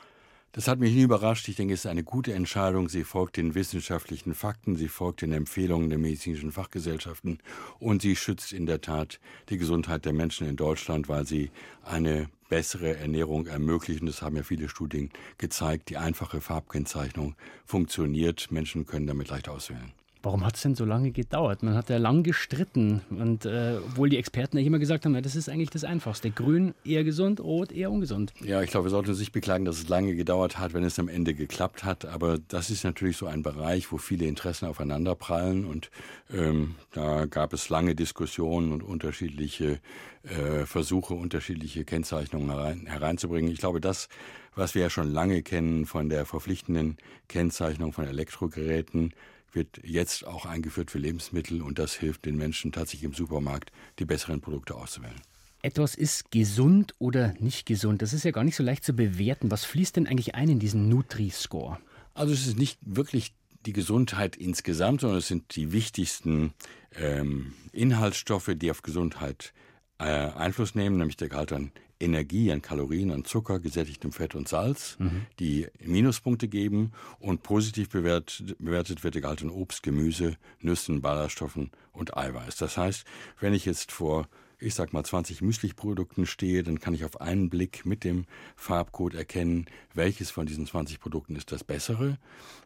Das 0.54 0.68
hat 0.68 0.80
mich 0.80 0.94
nie 0.94 1.02
überrascht. 1.02 1.48
Ich 1.48 1.56
denke, 1.56 1.74
es 1.74 1.80
ist 1.80 1.88
eine 1.88 2.04
gute 2.04 2.32
Entscheidung. 2.34 2.88
Sie 2.88 3.04
folgt 3.04 3.38
den 3.38 3.56
wissenschaftlichen 3.56 4.36
Fakten, 4.36 4.76
sie 4.76 4.88
folgt 4.88 5.24
den 5.24 5.32
Empfehlungen 5.32 5.90
der 5.90 5.98
medizinischen 5.98 6.52
Fachgesellschaften 6.52 7.40
und 7.80 8.04
sie 8.04 8.16
schützt 8.16 8.54
in 8.54 8.68
der 8.68 8.80
Tat 8.80 9.20
die 9.50 9.58
Gesundheit 9.58 10.06
der 10.06 10.14
Menschen 10.14 10.48
in 10.48 10.56
Deutschland, 10.56 11.10
weil 11.10 11.26
sie 11.26 11.50
eine 11.84 12.30
bessere 12.50 12.96
Ernährung 12.98 13.48
ermöglichen. 13.48 14.06
Das 14.06 14.22
haben 14.22 14.36
ja 14.36 14.44
viele 14.44 14.70
Studien 14.70 15.10
gezeigt. 15.40 15.90
Die 15.90 15.98
einfache 15.98 16.40
Farbkennzeichnung 16.40 17.36
funktioniert. 17.66 18.52
Menschen 18.52 18.86
können 18.86 19.08
damit 19.08 19.30
leicht 19.30 19.50
auswählen. 19.50 19.92
Warum 20.24 20.46
hat 20.46 20.56
es 20.56 20.62
denn 20.62 20.74
so 20.74 20.86
lange 20.86 21.12
gedauert? 21.12 21.64
Man 21.64 21.76
hat 21.76 21.90
ja 21.90 21.98
lang 21.98 22.24
gestritten. 22.24 23.02
Und 23.10 23.46
äh, 23.46 23.76
obwohl 23.86 24.08
die 24.08 24.18
Experten 24.18 24.58
ja 24.58 24.64
immer 24.64 24.80
gesagt 24.80 25.04
haben, 25.04 25.12
na, 25.12 25.20
das 25.20 25.36
ist 25.36 25.50
eigentlich 25.50 25.70
das 25.70 25.84
Einfachste. 25.84 26.32
Grün 26.32 26.74
eher 26.86 27.04
gesund, 27.04 27.42
rot 27.42 27.74
eher 27.74 27.92
ungesund. 27.92 28.34
Ja, 28.42 28.62
ich 28.62 28.72
glaube, 28.72 28.86
wir 28.86 28.90
sollten 28.90 29.10
uns 29.10 29.20
nicht 29.20 29.34
beklagen, 29.34 29.66
dass 29.66 29.80
es 29.80 29.90
lange 29.90 30.16
gedauert 30.16 30.58
hat, 30.58 30.74
wenn 30.74 30.86
es 30.86 30.98
am 30.98 31.10
Ende 31.10 31.34
geklappt 31.34 31.84
hat. 31.84 32.06
Aber 32.06 32.38
das 32.48 32.70
ist 32.70 32.86
natürlich 32.86 33.18
so 33.18 33.28
ein 33.28 33.44
Bereich, 33.44 33.92
wo 33.92 33.98
viele 33.98 34.26
Interessen 34.26 34.66
aufeinanderprallen. 34.66 35.66
Und 35.66 35.92
ähm, 36.34 36.76
da 36.94 37.26
gab 37.26 37.52
es 37.52 37.68
lange 37.68 37.94
Diskussionen 37.94 38.72
und 38.72 38.82
unterschiedliche 38.82 39.82
äh, 40.24 40.66
Versuche, 40.66 41.16
unterschiedliche 41.16 41.84
Kennzeichnungen 41.84 42.50
herein, 42.50 42.86
hereinzubringen. 42.86 43.52
Ich 43.52 43.60
glaube, 43.60 43.82
das, 43.82 44.08
was 44.56 44.74
wir 44.74 44.84
ja 44.84 44.90
schon 44.90 45.12
lange 45.12 45.44
kennen 45.44 45.86
von 45.86 46.08
der 46.08 46.26
verpflichtenden 46.26 46.96
Kennzeichnung 47.28 47.92
von 47.92 48.08
Elektrogeräten, 48.08 49.14
wird 49.56 49.80
jetzt 49.84 50.26
auch 50.26 50.46
eingeführt 50.46 50.92
für 50.92 51.00
Lebensmittel 51.00 51.62
und 51.62 51.80
das 51.80 51.94
hilft 51.94 52.26
den 52.26 52.38
Menschen 52.38 52.72
tatsächlich 52.72 53.04
im 53.04 53.14
Supermarkt, 53.14 53.72
die 54.00 54.06
besseren 54.06 54.42
Produkte 54.42 54.76
auszuwählen. 54.76 55.20
Etwas 55.62 55.96
ist 55.96 56.30
gesund 56.32 56.94
oder 57.00 57.34
nicht 57.40 57.66
gesund. 57.66 58.02
Das 58.02 58.12
ist 58.12 58.26
ja 58.26 58.32
gar 58.32 58.44
nicht 58.44 58.58
so 58.58 58.64
leicht 58.64 58.84
zu 58.84 58.94
bewerten. 58.94 59.50
Was 59.50 59.64
fließt 59.64 59.96
denn 59.96 60.08
eigentlich 60.08 60.36
ein 60.36 60.50
in 60.50 60.60
diesen 60.60 60.90
Nutri-Score? 60.90 61.80
Also 62.14 62.34
es 62.34 62.46
ist 62.46 62.58
nicht 62.58 62.80
wirklich 62.82 63.34
die 63.66 63.74
Gesundheit 63.74 64.36
insgesamt, 64.36 65.02
sondern 65.02 65.20
es 65.20 65.28
sind 65.28 65.56
die 65.56 65.72
wichtigsten 65.72 66.54
ähm, 66.96 67.54
Inhaltsstoffe, 67.72 68.52
die 68.56 68.72
auf 68.72 68.82
Gesundheit 68.82 69.54
äh, 70.00 70.04
Einfluss 70.04 70.76
nehmen, 70.76 70.98
nämlich 70.98 71.16
der 71.16 71.30
Gehalt 71.30 71.54
an 71.54 71.72
Energie, 72.04 72.52
an 72.52 72.62
Kalorien, 72.62 73.12
an 73.12 73.26
Zucker, 73.26 73.60
gesättigtem 73.60 74.12
Fett 74.12 74.36
und 74.36 74.48
Salz, 74.48 74.98
mhm. 75.00 75.26
die 75.40 75.68
Minuspunkte 75.84 76.48
geben 76.48 76.92
und 77.20 77.44
positiv 77.44 77.90
bewertet, 77.90 78.56
bewertet 78.60 79.04
wird 79.04 79.16
der 79.16 79.22
Gehalt 79.22 79.42
an 79.42 79.50
Obst, 79.50 79.84
Gemüse, 79.84 80.38
Nüssen, 80.60 81.02
Ballaststoffen 81.02 81.72
und 81.92 82.16
Eiweiß. 82.16 82.58
Das 82.58 82.78
heißt, 82.78 83.06
wenn 83.40 83.54
ich 83.54 83.66
jetzt 83.66 83.92
vor 83.92 84.28
ich 84.64 84.76
sag 84.76 84.94
mal 84.94 85.04
20 85.04 85.42
Müsli-Produkten 85.42 86.26
stehe, 86.26 86.64
dann 86.64 86.80
kann 86.80 86.94
ich 86.94 87.04
auf 87.04 87.20
einen 87.20 87.50
Blick 87.50 87.86
mit 87.86 88.04
dem 88.04 88.26
Farbcode 88.56 89.16
erkennen, 89.16 89.66
welches 89.94 90.32
von 90.32 90.46
diesen 90.46 90.66
20 90.66 91.00
Produkten 91.00 91.36
ist 91.36 91.52
das 91.52 91.64
bessere, 91.64 92.18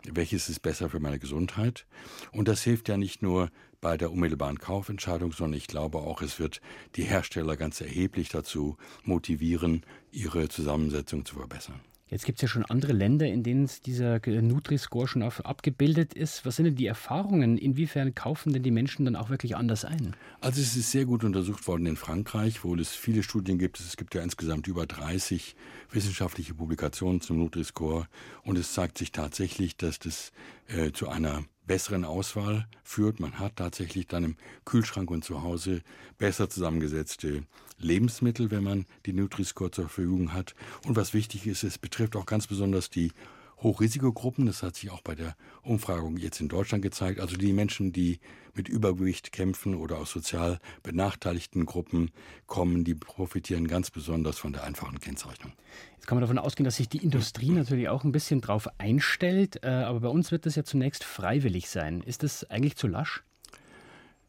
welches 0.06 0.48
ist 0.48 0.62
besser 0.62 0.90
für 0.90 1.00
meine 1.00 1.20
Gesundheit. 1.20 1.86
Und 2.32 2.48
das 2.48 2.64
hilft 2.64 2.88
ja 2.88 2.98
nicht 2.98 3.22
nur 3.22 3.50
bei 3.82 3.98
der 3.98 4.12
unmittelbaren 4.12 4.60
Kaufentscheidung, 4.60 5.32
sondern 5.32 5.58
ich 5.58 5.68
glaube 5.68 6.00
auch, 6.00 6.22
es 6.22 6.40
wird 6.40 6.62
die 6.96 7.04
Hersteller 7.04 7.58
ganz 7.58 7.82
erheblich 7.82 8.30
dazu 8.30 8.78
motivieren, 9.04 9.86
ihre 10.12 10.50
Zusammensetzung 10.50 11.26
zu 11.26 11.36
verbessern. 11.36 11.80
Jetzt 12.10 12.26
gibt 12.26 12.38
es 12.38 12.42
ja 12.42 12.48
schon 12.48 12.64
andere 12.66 12.94
Länder, 12.94 13.28
in 13.28 13.44
denen 13.44 13.70
dieser 13.86 14.20
Nutri-Score 14.26 15.08
schon 15.08 15.24
abgebildet 15.24 16.14
ist. 16.14 16.46
Was 16.46 16.56
sind 16.56 16.66
denn 16.66 16.76
die 16.76 16.86
Erfahrungen? 16.86 17.58
Inwiefern 17.58 18.16
kaufen 18.16 18.54
denn 18.54 18.64
die 18.64 18.72
Menschen 18.72 19.04
dann 19.04 19.18
auch 19.18 19.30
wirklich 19.30 19.58
anders 19.58 19.84
ein? 19.84 20.16
Also 20.40 20.62
es 20.62 20.78
ist 20.78 20.92
sehr 20.92 21.06
gut 21.06 21.26
untersucht 21.26 21.68
worden 21.68 21.86
in 21.86 21.98
Frankreich, 21.98 22.64
wo 22.64 22.76
es 22.76 22.92
viele 22.92 23.24
Studien 23.24 23.58
gibt. 23.58 23.80
Es 23.80 23.98
gibt 23.98 24.16
ja 24.16 24.22
insgesamt 24.22 24.68
über 24.68 24.86
30 24.86 25.56
wissenschaftliche 25.92 26.54
Publikationen 26.54 27.20
zum 27.20 27.40
Nutri-Score. 27.40 28.08
Und 28.44 28.58
es 28.58 28.74
zeigt 28.74 28.98
sich 28.98 29.12
tatsächlich, 29.12 29.76
dass 29.76 30.00
das 30.00 30.32
äh, 30.68 30.92
zu 30.94 31.10
einer 31.10 31.44
besseren 31.68 32.06
Auswahl 32.06 32.68
führt. 32.84 33.20
Man 33.20 33.40
hat 33.40 33.58
tatsächlich 33.58 34.08
dann 34.08 34.24
im 34.24 34.36
Kühlschrank 34.66 35.12
und 35.12 35.24
zu 35.24 35.44
Hause 35.44 35.82
besser 36.18 36.50
zusammengesetzte 36.50 37.44
Lebensmittel, 37.78 38.50
wenn 38.50 38.64
man 38.64 38.86
die 39.06 39.14
Nutri-Score 39.14 39.72
zur 39.72 39.86
Verfügung 39.86 40.34
hat. 40.34 40.56
Und 40.86 40.96
was 40.96 41.14
wichtig 41.14 41.46
ist, 41.46 41.64
es 41.64 41.78
betrifft 41.78 42.16
auch 42.16 42.26
ganz 42.26 42.48
besonders 42.48 42.90
die 42.90 43.12
Hochrisikogruppen. 43.62 44.46
Das 44.46 44.64
hat 44.64 44.76
sich 44.76 44.92
auch 44.92 45.02
bei 45.02 45.16
der 45.16 45.36
Umfragung 45.64 46.18
jetzt 46.18 46.40
in 46.42 46.48
Deutschland 46.48 46.82
gezeigt. 46.82 47.20
Also 47.20 47.38
die 47.38 47.54
Menschen, 47.54 47.92
die 47.92 48.20
mit 48.54 48.70
Übergewicht 48.70 49.32
kämpfen 49.32 49.76
oder 49.76 49.98
aus 49.98 50.12
sozial 50.12 50.60
benachteiligten 50.84 51.66
Gruppen 51.66 52.12
kommen, 52.48 52.84
die 52.84 52.96
profitieren 52.96 53.68
ganz 53.68 53.92
besonders 53.92 54.38
von 54.38 54.54
der 54.54 54.64
einfachen 54.64 55.00
Kennzeichnung. 55.00 55.54
Jetzt 55.96 56.08
kann 56.08 56.18
man 56.18 56.22
davon 56.22 56.40
ausgehen, 56.40 56.66
dass 56.66 56.78
sich 56.78 56.90
die 56.90 57.04
Industrie 57.04 57.52
natürlich 57.52 57.90
auch 57.90 58.04
ein 58.04 58.12
bisschen 58.12 58.42
drauf 58.42 58.68
einstellt. 58.78 59.64
Äh, 59.64 59.68
aber 59.68 60.02
bei 60.02 60.10
uns 60.10 60.32
wird 60.32 60.46
das 60.46 60.56
ja 60.56 60.64
zunächst 60.64 61.04
freiwillig 61.04 61.70
sein. 61.70 62.02
Ist 62.02 62.24
das 62.24 62.50
eigentlich 62.50 62.76
zu 62.76 62.88
lasch? 62.88 63.24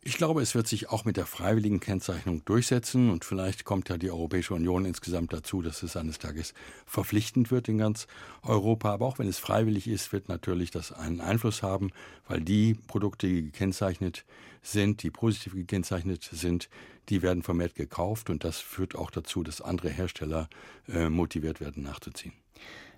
Ich 0.09 0.17
glaube, 0.17 0.41
es 0.41 0.55
wird 0.55 0.67
sich 0.67 0.89
auch 0.89 1.05
mit 1.05 1.19
der 1.19 1.27
freiwilligen 1.27 1.81
Kennzeichnung 1.81 2.43
durchsetzen 2.47 3.11
und 3.11 3.27
vielleicht 3.27 3.67
kommt 3.67 3.91
ja 3.91 3.99
die 3.99 4.11
Europäische 4.11 4.55
Union 4.55 4.87
insgesamt 4.87 5.35
dazu, 5.35 5.61
dass 5.61 5.83
es 5.83 5.99
eines 5.99 6.19
Tages 6.19 6.55
verpflichtend 6.87 7.51
wird 7.51 7.69
in 7.69 7.77
ganz 7.77 8.07
Europa. 8.43 8.91
Aber 8.91 9.05
auch 9.05 9.19
wenn 9.19 9.29
es 9.29 9.37
freiwillig 9.37 9.87
ist, 9.87 10.11
wird 10.15 10.31
natürlich 10.31 10.71
das 10.71 10.93
einen 10.93 11.21
Einfluss 11.21 11.63
haben, 11.63 11.91
weil 12.27 12.41
die 12.41 12.73
Produkte, 12.73 13.27
die 13.27 13.43
gekennzeichnet 13.43 14.25
sind, 14.63 15.03
die 15.03 15.11
positiv 15.11 15.53
gekennzeichnet 15.53 16.27
sind, 16.33 16.71
die 17.11 17.21
werden 17.21 17.43
vermehrt 17.43 17.75
gekauft 17.75 18.31
und 18.31 18.45
das 18.45 18.57
führt 18.61 18.95
auch 18.95 19.11
dazu, 19.11 19.43
dass 19.43 19.61
andere 19.61 19.91
Hersteller 19.91 20.49
äh, 20.89 21.11
motiviert 21.11 21.61
werden 21.61 21.83
nachzuziehen. 21.83 22.33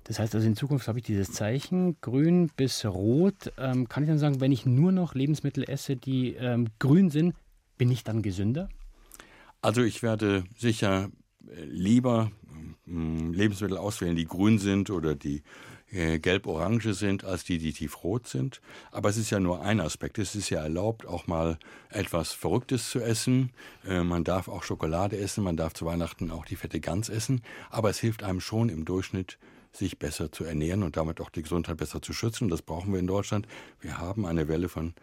Das 0.04 0.18
heißt 0.18 0.34
also, 0.34 0.46
in 0.46 0.56
Zukunft 0.56 0.88
habe 0.88 0.98
ich 0.98 1.04
dieses 1.04 1.32
Zeichen, 1.32 1.96
grün 2.00 2.50
bis 2.56 2.84
rot. 2.84 3.52
Ähm, 3.58 3.88
kann 3.88 4.02
ich 4.02 4.08
dann 4.08 4.18
sagen, 4.18 4.40
wenn 4.40 4.52
ich 4.52 4.66
nur 4.66 4.92
noch 4.92 5.14
Lebensmittel 5.14 5.64
esse, 5.68 5.96
die 5.96 6.34
ähm, 6.34 6.68
grün 6.78 7.10
sind, 7.10 7.34
bin 7.78 7.90
ich 7.90 8.04
dann 8.04 8.22
gesünder? 8.22 8.68
Also 9.62 9.82
ich 9.82 10.02
werde 10.02 10.44
sicher 10.56 11.10
äh, 11.46 11.64
lieber 11.64 12.30
äh, 12.86 12.90
Lebensmittel 13.32 13.76
auswählen, 13.76 14.16
die 14.16 14.26
grün 14.26 14.58
sind 14.58 14.90
oder 14.90 15.14
die 15.14 15.42
äh, 15.92 16.18
gelb-orange 16.18 16.94
sind, 16.94 17.24
als 17.24 17.44
die, 17.44 17.58
die 17.58 17.72
tiefrot 17.72 18.28
sind. 18.28 18.60
Aber 18.90 19.08
es 19.08 19.16
ist 19.16 19.30
ja 19.30 19.40
nur 19.40 19.62
ein 19.62 19.80
Aspekt. 19.80 20.18
Es 20.18 20.34
ist 20.34 20.50
ja 20.50 20.62
erlaubt, 20.62 21.06
auch 21.06 21.26
mal 21.26 21.58
etwas 21.88 22.32
Verrücktes 22.32 22.90
zu 22.90 23.00
essen. 23.00 23.50
Äh, 23.84 24.02
man 24.02 24.24
darf 24.24 24.48
auch 24.48 24.62
Schokolade 24.62 25.18
essen, 25.18 25.44
man 25.44 25.56
darf 25.56 25.74
zu 25.74 25.86
Weihnachten 25.86 26.30
auch 26.30 26.46
die 26.46 26.56
fette 26.56 26.80
Gans 26.80 27.08
essen. 27.08 27.42
Aber 27.70 27.90
es 27.90 27.98
hilft 27.98 28.22
einem 28.22 28.40
schon 28.40 28.68
im 28.68 28.84
Durchschnitt, 28.84 29.38
sich 29.72 29.98
besser 29.98 30.32
zu 30.32 30.44
ernähren 30.44 30.82
und 30.82 30.96
damit 30.96 31.20
auch 31.20 31.30
die 31.30 31.42
Gesundheit 31.42 31.76
besser 31.76 32.02
zu 32.02 32.12
schützen. 32.12 32.48
Das 32.48 32.62
brauchen 32.62 32.92
wir 32.92 33.00
in 33.00 33.06
Deutschland. 33.06 33.46
Wir 33.80 33.98
haben 33.98 34.26
eine 34.26 34.48
Welle 34.48 34.68
von 34.68 34.94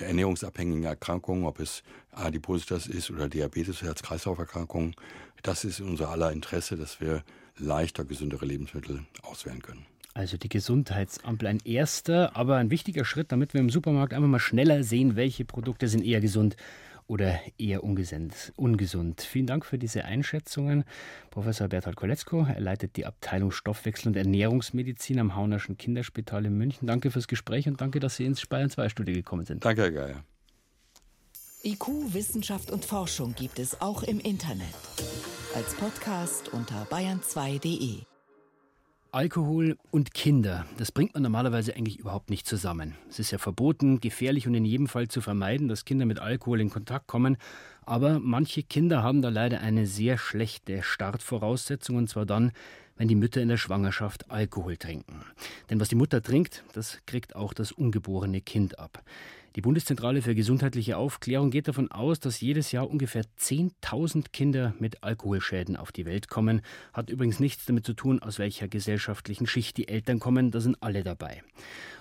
ernährungsabhängigen 0.00 0.84
Erkrankungen, 0.84 1.44
ob 1.44 1.60
es 1.60 1.82
Adipositas 2.10 2.86
ist 2.86 3.10
oder 3.10 3.28
Diabetes, 3.28 3.82
Herz-Kreislauf-Erkrankungen. 3.82 4.94
Das 5.42 5.64
ist 5.64 5.80
unser 5.80 6.08
aller 6.08 6.32
Interesse, 6.32 6.76
dass 6.76 7.00
wir 7.00 7.22
leichter 7.58 8.04
gesündere 8.04 8.46
Lebensmittel 8.46 9.04
auswählen 9.22 9.62
können. 9.62 9.86
Also 10.14 10.36
die 10.36 10.48
Gesundheitsampel 10.48 11.48
ein 11.48 11.60
erster, 11.64 12.36
aber 12.36 12.56
ein 12.56 12.70
wichtiger 12.70 13.04
Schritt, 13.04 13.32
damit 13.32 13.52
wir 13.52 13.60
im 13.60 13.70
Supermarkt 13.70 14.14
einfach 14.14 14.28
mal 14.28 14.38
schneller 14.38 14.84
sehen, 14.84 15.16
welche 15.16 15.44
Produkte 15.44 15.88
sind 15.88 16.04
eher 16.04 16.20
gesund 16.20 16.56
oder 17.06 17.38
eher 17.58 17.84
ungesund. 17.84 19.22
Vielen 19.22 19.46
Dank 19.46 19.66
für 19.66 19.78
diese 19.78 20.04
Einschätzungen. 20.04 20.84
Professor 21.30 21.68
Bertolt 21.68 21.96
Koletzko, 21.96 22.44
er 22.44 22.60
leitet 22.60 22.96
die 22.96 23.06
Abteilung 23.06 23.50
Stoffwechsel 23.50 24.08
und 24.08 24.16
Ernährungsmedizin 24.16 25.18
am 25.18 25.36
Haunerschen 25.36 25.76
Kinderspital 25.76 26.46
in 26.46 26.56
München. 26.56 26.86
Danke 26.86 27.10
fürs 27.10 27.28
Gespräch 27.28 27.68
und 27.68 27.80
danke, 27.80 28.00
dass 28.00 28.16
Sie 28.16 28.24
ins 28.24 28.46
Bayern 28.46 28.70
2 28.70 28.88
Studio 28.88 29.14
gekommen 29.14 29.44
sind. 29.44 29.64
Danke, 29.64 29.82
Herr 29.82 29.92
Geier. 29.92 30.24
IQ, 31.62 32.12
Wissenschaft 32.12 32.70
und 32.70 32.84
Forschung 32.84 33.34
gibt 33.34 33.58
es 33.58 33.80
auch 33.80 34.02
im 34.02 34.20
Internet. 34.20 34.66
Als 35.54 35.74
Podcast 35.74 36.48
unter 36.52 36.84
bayern2.de. 36.84 38.13
Alkohol 39.14 39.78
und 39.92 40.12
Kinder, 40.12 40.66
das 40.76 40.90
bringt 40.90 41.14
man 41.14 41.22
normalerweise 41.22 41.76
eigentlich 41.76 42.00
überhaupt 42.00 42.30
nicht 42.30 42.48
zusammen. 42.48 42.96
Es 43.08 43.20
ist 43.20 43.30
ja 43.30 43.38
verboten, 43.38 44.00
gefährlich 44.00 44.48
und 44.48 44.54
in 44.54 44.64
jedem 44.64 44.88
Fall 44.88 45.06
zu 45.06 45.20
vermeiden, 45.20 45.68
dass 45.68 45.84
Kinder 45.84 46.04
mit 46.04 46.18
Alkohol 46.18 46.60
in 46.60 46.68
Kontakt 46.68 47.06
kommen. 47.06 47.36
Aber 47.86 48.18
manche 48.18 48.64
Kinder 48.64 49.04
haben 49.04 49.22
da 49.22 49.28
leider 49.28 49.60
eine 49.60 49.86
sehr 49.86 50.18
schlechte 50.18 50.82
Startvoraussetzung, 50.82 51.94
und 51.94 52.10
zwar 52.10 52.26
dann, 52.26 52.50
wenn 52.96 53.06
die 53.06 53.14
Mütter 53.14 53.40
in 53.40 53.48
der 53.48 53.56
Schwangerschaft 53.56 54.32
Alkohol 54.32 54.76
trinken. 54.78 55.20
Denn 55.70 55.78
was 55.78 55.88
die 55.88 55.94
Mutter 55.94 56.20
trinkt, 56.20 56.64
das 56.72 56.98
kriegt 57.06 57.36
auch 57.36 57.54
das 57.54 57.70
ungeborene 57.70 58.40
Kind 58.40 58.80
ab. 58.80 59.04
Die 59.56 59.60
Bundeszentrale 59.60 60.20
für 60.20 60.34
gesundheitliche 60.34 60.96
Aufklärung 60.96 61.52
geht 61.52 61.68
davon 61.68 61.88
aus, 61.92 62.18
dass 62.18 62.40
jedes 62.40 62.72
Jahr 62.72 62.90
ungefähr 62.90 63.22
10.000 63.38 64.32
Kinder 64.32 64.74
mit 64.80 65.04
Alkoholschäden 65.04 65.76
auf 65.76 65.92
die 65.92 66.06
Welt 66.06 66.26
kommen. 66.26 66.60
Hat 66.92 67.08
übrigens 67.08 67.38
nichts 67.38 67.64
damit 67.64 67.86
zu 67.86 67.94
tun, 67.94 68.20
aus 68.20 68.40
welcher 68.40 68.66
gesellschaftlichen 68.66 69.46
Schicht 69.46 69.76
die 69.76 69.86
Eltern 69.86 70.18
kommen. 70.18 70.50
Da 70.50 70.58
sind 70.58 70.82
alle 70.82 71.04
dabei. 71.04 71.40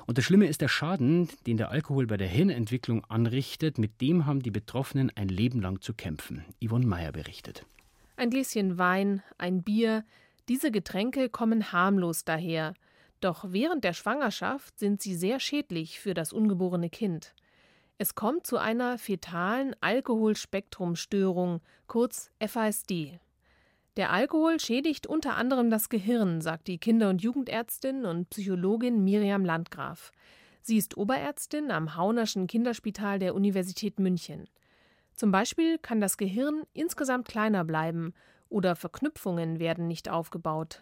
Und 0.07 0.17
das 0.17 0.25
Schlimme 0.25 0.47
ist 0.47 0.61
der 0.61 0.67
Schaden, 0.67 1.29
den 1.45 1.57
der 1.57 1.69
Alkohol 1.69 2.07
bei 2.07 2.17
der 2.17 2.27
Hirnentwicklung 2.27 3.05
anrichtet. 3.05 3.77
Mit 3.77 4.01
dem 4.01 4.25
haben 4.25 4.41
die 4.41 4.49
Betroffenen 4.49 5.11
ein 5.13 5.27
Leben 5.27 5.61
lang 5.61 5.79
zu 5.79 5.93
kämpfen. 5.93 6.43
Yvonne 6.59 6.87
Meyer 6.87 7.11
berichtet. 7.11 7.67
Ein 8.15 8.31
Gläschen 8.31 8.79
Wein, 8.79 9.21
ein 9.37 9.61
Bier. 9.61 10.05
Diese 10.49 10.71
Getränke 10.71 11.29
kommen 11.29 11.71
harmlos 11.71 12.25
daher. 12.25 12.73
Doch 13.19 13.45
während 13.47 13.83
der 13.83 13.93
Schwangerschaft 13.93 14.79
sind 14.79 15.03
sie 15.03 15.13
sehr 15.13 15.39
schädlich 15.39 15.99
für 15.99 16.15
das 16.15 16.33
ungeborene 16.33 16.89
Kind. 16.89 17.35
Es 17.97 18.15
kommt 18.15 18.47
zu 18.47 18.57
einer 18.57 18.97
fetalen 18.97 19.75
Alkoholspektrumstörung, 19.81 21.61
kurz 21.87 22.31
FASD. 22.45 23.19
Der 23.97 24.11
Alkohol 24.11 24.59
schädigt 24.59 25.05
unter 25.05 25.37
anderem 25.37 25.69
das 25.69 25.89
Gehirn, 25.89 26.41
sagt 26.41 26.67
die 26.67 26.79
Kinder- 26.79 27.09
und 27.09 27.21
Jugendärztin 27.21 28.05
und 28.05 28.31
Psychologin 28.31 29.03
Miriam 29.03 29.45
Landgraf. 29.45 30.11
Sie 30.63 30.77
ist 30.77 30.97
Oberärztin 30.97 31.69
am 31.69 31.95
Haunerschen 31.95 32.47
Kinderspital 32.47 33.19
der 33.19 33.35
Universität 33.35 33.99
München. 33.99 34.47
Zum 35.13 35.31
Beispiel 35.31 35.77
kann 35.77 36.01
das 36.01 36.17
Gehirn 36.17 36.63
insgesamt 36.73 37.27
kleiner 37.27 37.63
bleiben 37.63 38.15
oder 38.49 38.75
Verknüpfungen 38.75 39.59
werden 39.59 39.87
nicht 39.87 40.09
aufgebaut. 40.09 40.81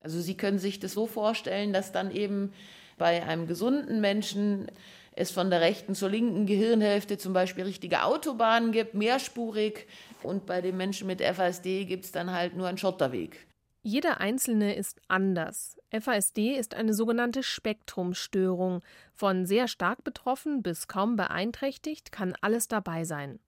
Also 0.00 0.20
Sie 0.20 0.36
können 0.36 0.58
sich 0.58 0.78
das 0.78 0.92
so 0.92 1.06
vorstellen, 1.06 1.72
dass 1.72 1.90
dann 1.90 2.12
eben 2.12 2.52
bei 2.98 3.24
einem 3.24 3.48
gesunden 3.48 4.00
Menschen 4.00 4.68
es 5.14 5.30
von 5.30 5.50
der 5.50 5.60
rechten 5.60 5.94
zur 5.94 6.10
linken 6.10 6.46
Gehirnhälfte 6.46 7.18
zum 7.18 7.32
Beispiel 7.32 7.64
richtige 7.64 8.04
Autobahnen 8.04 8.72
gibt, 8.72 8.94
mehrspurig. 8.94 9.86
Und 10.22 10.46
bei 10.46 10.60
den 10.60 10.76
Menschen 10.76 11.06
mit 11.06 11.20
FASD 11.20 11.84
gibt 11.84 12.04
es 12.04 12.12
dann 12.12 12.32
halt 12.32 12.56
nur 12.56 12.66
einen 12.66 12.78
Schotterweg. 12.78 13.46
Jeder 13.82 14.20
Einzelne 14.20 14.74
ist 14.74 15.00
anders. 15.08 15.76
FASD 15.90 16.56
ist 16.56 16.74
eine 16.74 16.94
sogenannte 16.94 17.42
Spektrumstörung. 17.42 18.80
Von 19.12 19.44
sehr 19.44 19.66
stark 19.66 20.04
betroffen 20.04 20.62
bis 20.62 20.86
kaum 20.86 21.16
beeinträchtigt 21.16 22.12
kann 22.12 22.34
alles 22.40 22.68
dabei 22.68 23.04
sein. 23.04 23.40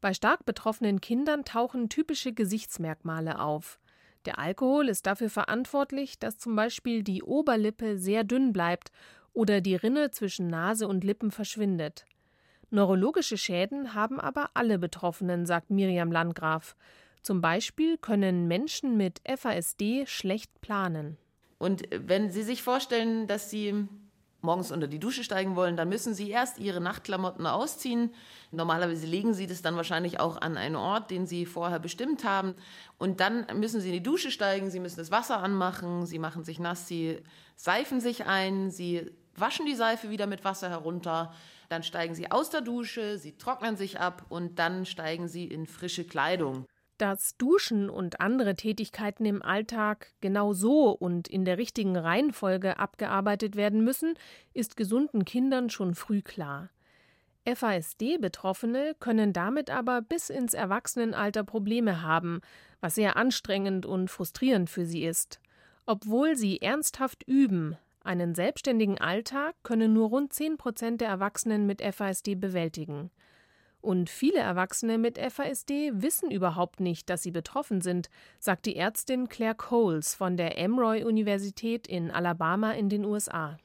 Bei 0.00 0.14
stark 0.14 0.44
betroffenen 0.44 1.00
Kindern 1.00 1.44
tauchen 1.44 1.88
typische 1.88 2.32
Gesichtsmerkmale 2.32 3.38
auf. 3.38 3.78
Der 4.24 4.40
Alkohol 4.40 4.88
ist 4.88 5.06
dafür 5.06 5.30
verantwortlich, 5.30 6.18
dass 6.18 6.38
zum 6.38 6.56
Beispiel 6.56 7.04
die 7.04 7.22
Oberlippe 7.22 7.98
sehr 7.98 8.24
dünn 8.24 8.52
bleibt 8.52 8.90
oder 9.32 9.60
die 9.60 9.76
Rinne 9.76 10.10
zwischen 10.10 10.48
Nase 10.48 10.88
und 10.88 11.04
Lippen 11.04 11.30
verschwindet. 11.30 12.04
Neurologische 12.70 13.36
Schäden 13.36 13.94
haben 13.94 14.18
aber 14.18 14.50
alle 14.54 14.78
Betroffenen, 14.78 15.44
sagt 15.44 15.70
Miriam 15.70 16.10
Landgraf. 16.10 16.74
Zum 17.22 17.40
Beispiel 17.40 17.98
können 17.98 18.48
Menschen 18.48 18.96
mit 18.96 19.20
FASD 19.26 20.06
schlecht 20.06 20.60
planen. 20.60 21.18
Und 21.58 21.82
wenn 21.94 22.32
Sie 22.32 22.42
sich 22.42 22.62
vorstellen, 22.62 23.26
dass 23.26 23.50
Sie 23.50 23.86
morgens 24.40 24.72
unter 24.72 24.88
die 24.88 24.98
Dusche 24.98 25.22
steigen 25.22 25.54
wollen, 25.54 25.76
dann 25.76 25.88
müssen 25.88 26.14
Sie 26.14 26.30
erst 26.30 26.58
Ihre 26.58 26.80
Nachtklamotten 26.80 27.46
ausziehen. 27.46 28.12
Normalerweise 28.50 29.06
legen 29.06 29.34
Sie 29.34 29.46
das 29.46 29.62
dann 29.62 29.76
wahrscheinlich 29.76 30.18
auch 30.18 30.40
an 30.40 30.56
einen 30.56 30.76
Ort, 30.76 31.10
den 31.10 31.26
Sie 31.26 31.46
vorher 31.46 31.78
bestimmt 31.78 32.24
haben. 32.24 32.54
Und 32.98 33.20
dann 33.20 33.46
müssen 33.54 33.80
Sie 33.80 33.88
in 33.88 33.94
die 33.94 34.02
Dusche 34.02 34.30
steigen, 34.30 34.70
Sie 34.70 34.80
müssen 34.80 34.98
das 34.98 35.10
Wasser 35.10 35.38
anmachen, 35.38 36.06
Sie 36.06 36.18
machen 36.18 36.42
sich 36.42 36.58
nass, 36.58 36.88
Sie 36.88 37.18
seifen 37.54 38.00
sich 38.00 38.26
ein, 38.26 38.70
Sie 38.70 39.12
waschen 39.42 39.66
die 39.66 39.74
Seife 39.74 40.08
wieder 40.08 40.26
mit 40.26 40.44
Wasser 40.44 40.70
herunter, 40.70 41.34
dann 41.68 41.82
steigen 41.82 42.14
sie 42.14 42.30
aus 42.30 42.48
der 42.48 42.62
Dusche, 42.62 43.18
sie 43.18 43.36
trocknen 43.36 43.76
sich 43.76 44.00
ab 44.00 44.24
und 44.28 44.58
dann 44.58 44.86
steigen 44.86 45.28
sie 45.28 45.44
in 45.44 45.66
frische 45.66 46.04
Kleidung. 46.04 46.64
Dass 46.96 47.36
Duschen 47.36 47.90
und 47.90 48.20
andere 48.20 48.54
Tätigkeiten 48.54 49.24
im 49.24 49.42
Alltag 49.42 50.12
genau 50.20 50.52
so 50.52 50.90
und 50.90 51.26
in 51.26 51.44
der 51.44 51.58
richtigen 51.58 51.96
Reihenfolge 51.96 52.78
abgearbeitet 52.78 53.56
werden 53.56 53.82
müssen, 53.82 54.14
ist 54.54 54.76
gesunden 54.76 55.24
Kindern 55.24 55.68
schon 55.68 55.94
früh 55.94 56.22
klar. 56.22 56.70
FASD-Betroffene 57.44 58.94
können 59.00 59.32
damit 59.32 59.68
aber 59.68 60.00
bis 60.00 60.30
ins 60.30 60.54
Erwachsenenalter 60.54 61.42
Probleme 61.42 62.02
haben, 62.02 62.40
was 62.80 62.94
sehr 62.94 63.16
anstrengend 63.16 63.84
und 63.84 64.08
frustrierend 64.08 64.70
für 64.70 64.86
sie 64.86 65.04
ist. 65.04 65.40
Obwohl 65.84 66.36
sie 66.36 66.62
ernsthaft 66.62 67.24
üben, 67.26 67.76
einen 68.04 68.34
selbstständigen 68.34 68.98
Alltag 69.00 69.54
können 69.62 69.92
nur 69.92 70.08
rund 70.08 70.32
10 70.32 70.56
Prozent 70.56 71.00
der 71.00 71.08
Erwachsenen 71.08 71.66
mit 71.66 71.82
FASD 71.82 72.34
bewältigen. 72.34 73.10
Und 73.82 74.10
viele 74.10 74.38
Erwachsene 74.38 74.96
mit 74.96 75.18
FASD 75.18 75.90
wissen 75.94 76.30
überhaupt 76.30 76.78
nicht, 76.78 77.10
dass 77.10 77.22
sie 77.22 77.32
betroffen 77.32 77.80
sind, 77.80 78.10
sagt 78.38 78.66
die 78.66 78.76
Ärztin 78.76 79.28
Claire 79.28 79.56
Coles 79.56 80.14
von 80.14 80.36
der 80.36 80.56
Emory 80.56 81.04
Universität 81.04 81.88
in 81.88 82.12
Alabama 82.12 82.72
in 82.72 82.88
den 82.88 83.04
USA. 83.04 83.58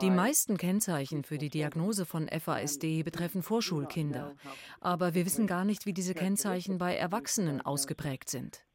Die 0.00 0.10
meisten 0.10 0.56
Kennzeichen 0.56 1.24
für 1.24 1.36
die 1.36 1.50
Diagnose 1.50 2.06
von 2.06 2.28
FASD 2.28 3.02
betreffen 3.02 3.42
Vorschulkinder. 3.42 4.34
Aber 4.80 5.14
wir 5.14 5.26
wissen 5.26 5.46
gar 5.46 5.64
nicht, 5.64 5.84
wie 5.84 5.92
diese 5.92 6.14
Kennzeichen 6.14 6.78
bei 6.78 6.96
Erwachsenen 6.96 7.60
ausgeprägt 7.60 8.30
sind 8.30 8.66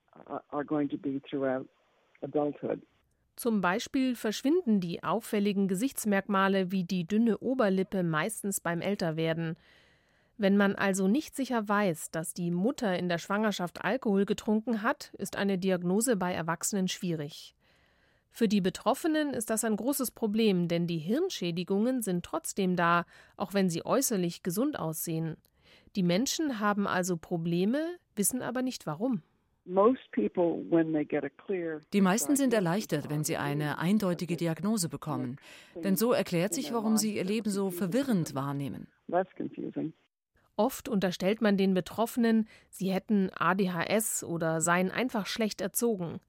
are 0.49 0.65
going 0.65 0.89
to 0.89 0.97
be 0.97 1.21
throughout 1.21 1.67
adulthood. 2.21 2.81
Zum 3.35 3.61
Beispiel 3.61 4.15
verschwinden 4.15 4.79
die 4.79 5.03
auffälligen 5.03 5.67
Gesichtsmerkmale 5.67 6.71
wie 6.71 6.83
die 6.83 7.07
dünne 7.07 7.39
Oberlippe 7.39 8.03
meistens 8.03 8.59
beim 8.59 8.81
Älterwerden. 8.81 9.57
Wenn 10.37 10.57
man 10.57 10.75
also 10.75 11.07
nicht 11.07 11.35
sicher 11.35 11.67
weiß, 11.67 12.11
dass 12.11 12.33
die 12.33 12.51
Mutter 12.51 12.97
in 12.97 13.09
der 13.09 13.17
Schwangerschaft 13.17 13.83
Alkohol 13.83 14.25
getrunken 14.25 14.81
hat, 14.81 15.13
ist 15.17 15.37
eine 15.37 15.57
Diagnose 15.57 16.17
bei 16.17 16.33
Erwachsenen 16.33 16.87
schwierig. 16.87 17.55
Für 18.31 18.47
die 18.47 18.61
Betroffenen 18.61 19.33
ist 19.33 19.49
das 19.49 19.63
ein 19.63 19.75
großes 19.75 20.11
Problem, 20.11 20.67
denn 20.67 20.87
die 20.87 20.97
Hirnschädigungen 20.97 22.01
sind 22.01 22.23
trotzdem 22.23 22.75
da, 22.75 23.05
auch 23.37 23.53
wenn 23.53 23.69
sie 23.69 23.85
äußerlich 23.85 24.41
gesund 24.41 24.79
aussehen. 24.79 25.37
Die 25.95 26.03
Menschen 26.03 26.59
haben 26.59 26.87
also 26.87 27.17
Probleme, 27.17 27.85
wissen 28.15 28.41
aber 28.41 28.61
nicht 28.61 28.85
warum. 28.85 29.21
Die 31.93 32.01
meisten 32.01 32.35
sind 32.35 32.53
erleichtert, 32.53 33.09
wenn 33.09 33.23
sie 33.23 33.37
eine 33.37 33.77
eindeutige 33.77 34.35
Diagnose 34.35 34.89
bekommen. 34.89 35.37
Denn 35.75 35.95
so 35.95 36.11
erklärt 36.11 36.53
sich, 36.53 36.73
warum 36.73 36.97
sie 36.97 37.15
ihr 37.15 37.23
Leben 37.23 37.49
so 37.49 37.69
verwirrend 37.69 38.35
wahrnehmen. 38.35 38.87
Oft 40.57 40.89
unterstellt 40.89 41.41
man 41.41 41.57
den 41.57 41.73
Betroffenen, 41.73 42.47
sie 42.69 42.91
hätten 42.91 43.29
ADHS 43.33 44.23
oder 44.23 44.61
seien 44.61 44.91
einfach 44.91 45.25
schlecht 45.25 45.61
erzogen. 45.61 46.19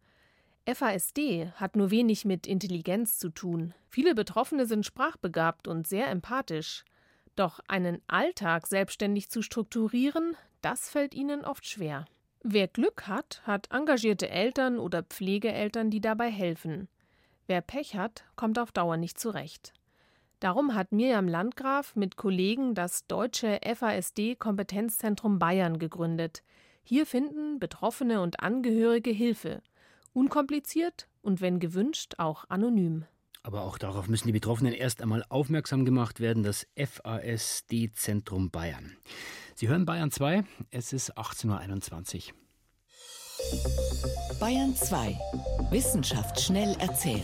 FASD 0.67 1.51
hat 1.57 1.75
nur 1.75 1.91
wenig 1.91 2.25
mit 2.25 2.47
Intelligenz 2.47 3.19
zu 3.19 3.31
tun. 3.31 3.75
Viele 3.89 4.15
Betroffene 4.15 4.67
sind 4.67 4.87
sprachbegabt 4.87 5.67
und 5.67 5.89
sehr 5.89 6.09
empathisch. 6.09 6.85
Doch 7.35 7.61
einen 7.67 8.01
Alltag 8.07 8.69
selbstständig 8.69 9.29
zu 9.29 9.43
strukturieren, 9.43 10.37
das 10.61 10.89
fällt 10.89 11.15
ihnen 11.15 11.45
oft 11.45 11.67
schwer. 11.67 12.07
Wer 12.45 12.67
Glück 12.67 13.07
hat, 13.07 13.41
hat 13.45 13.71
engagierte 13.71 14.29
Eltern 14.29 14.81
oder 14.81 15.05
Pflegeeltern, 15.05 15.91
die 15.91 16.01
dabei 16.01 16.29
helfen. 16.29 16.89
Wer 17.47 17.61
Pech 17.61 17.95
hat, 17.95 18.25
kommt 18.35 18.59
auf 18.59 18.73
Dauer 18.73 18.97
nicht 18.97 19.21
zurecht. 19.21 19.73
Darum 20.41 20.75
hat 20.75 20.91
Mirjam 20.91 21.29
Landgraf 21.29 21.95
mit 21.95 22.17
Kollegen 22.17 22.75
das 22.75 23.07
deutsche 23.07 23.61
FASD-Kompetenzzentrum 23.63 25.39
Bayern 25.39 25.79
gegründet. 25.79 26.43
Hier 26.83 27.07
finden 27.07 27.61
Betroffene 27.61 28.21
und 28.21 28.41
Angehörige 28.41 29.11
Hilfe. 29.11 29.63
Unkompliziert 30.13 31.07
und 31.21 31.41
wenn 31.41 31.61
gewünscht 31.61 32.15
auch 32.19 32.45
anonym. 32.51 33.05
Aber 33.45 33.63
auch 33.63 33.79
darauf 33.79 34.09
müssen 34.09 34.27
die 34.27 34.33
Betroffenen 34.33 34.73
erst 34.73 35.01
einmal 35.01 35.25
aufmerksam 35.29 35.85
gemacht 35.85 36.19
werden, 36.19 36.43
das 36.43 36.67
FASD-Zentrum 36.77 38.51
Bayern. 38.51 38.97
Sie 39.55 39.69
hören 39.69 39.85
Bayern 39.85 40.11
2, 40.11 40.45
es 40.71 40.93
ist 40.93 41.17
18.21 41.17 42.29
Uhr. 42.29 42.35
Bayern 44.41 44.75
2. 44.75 45.19
Wissenschaft 45.71 46.41
schnell 46.41 46.75
erzählt. 46.81 47.23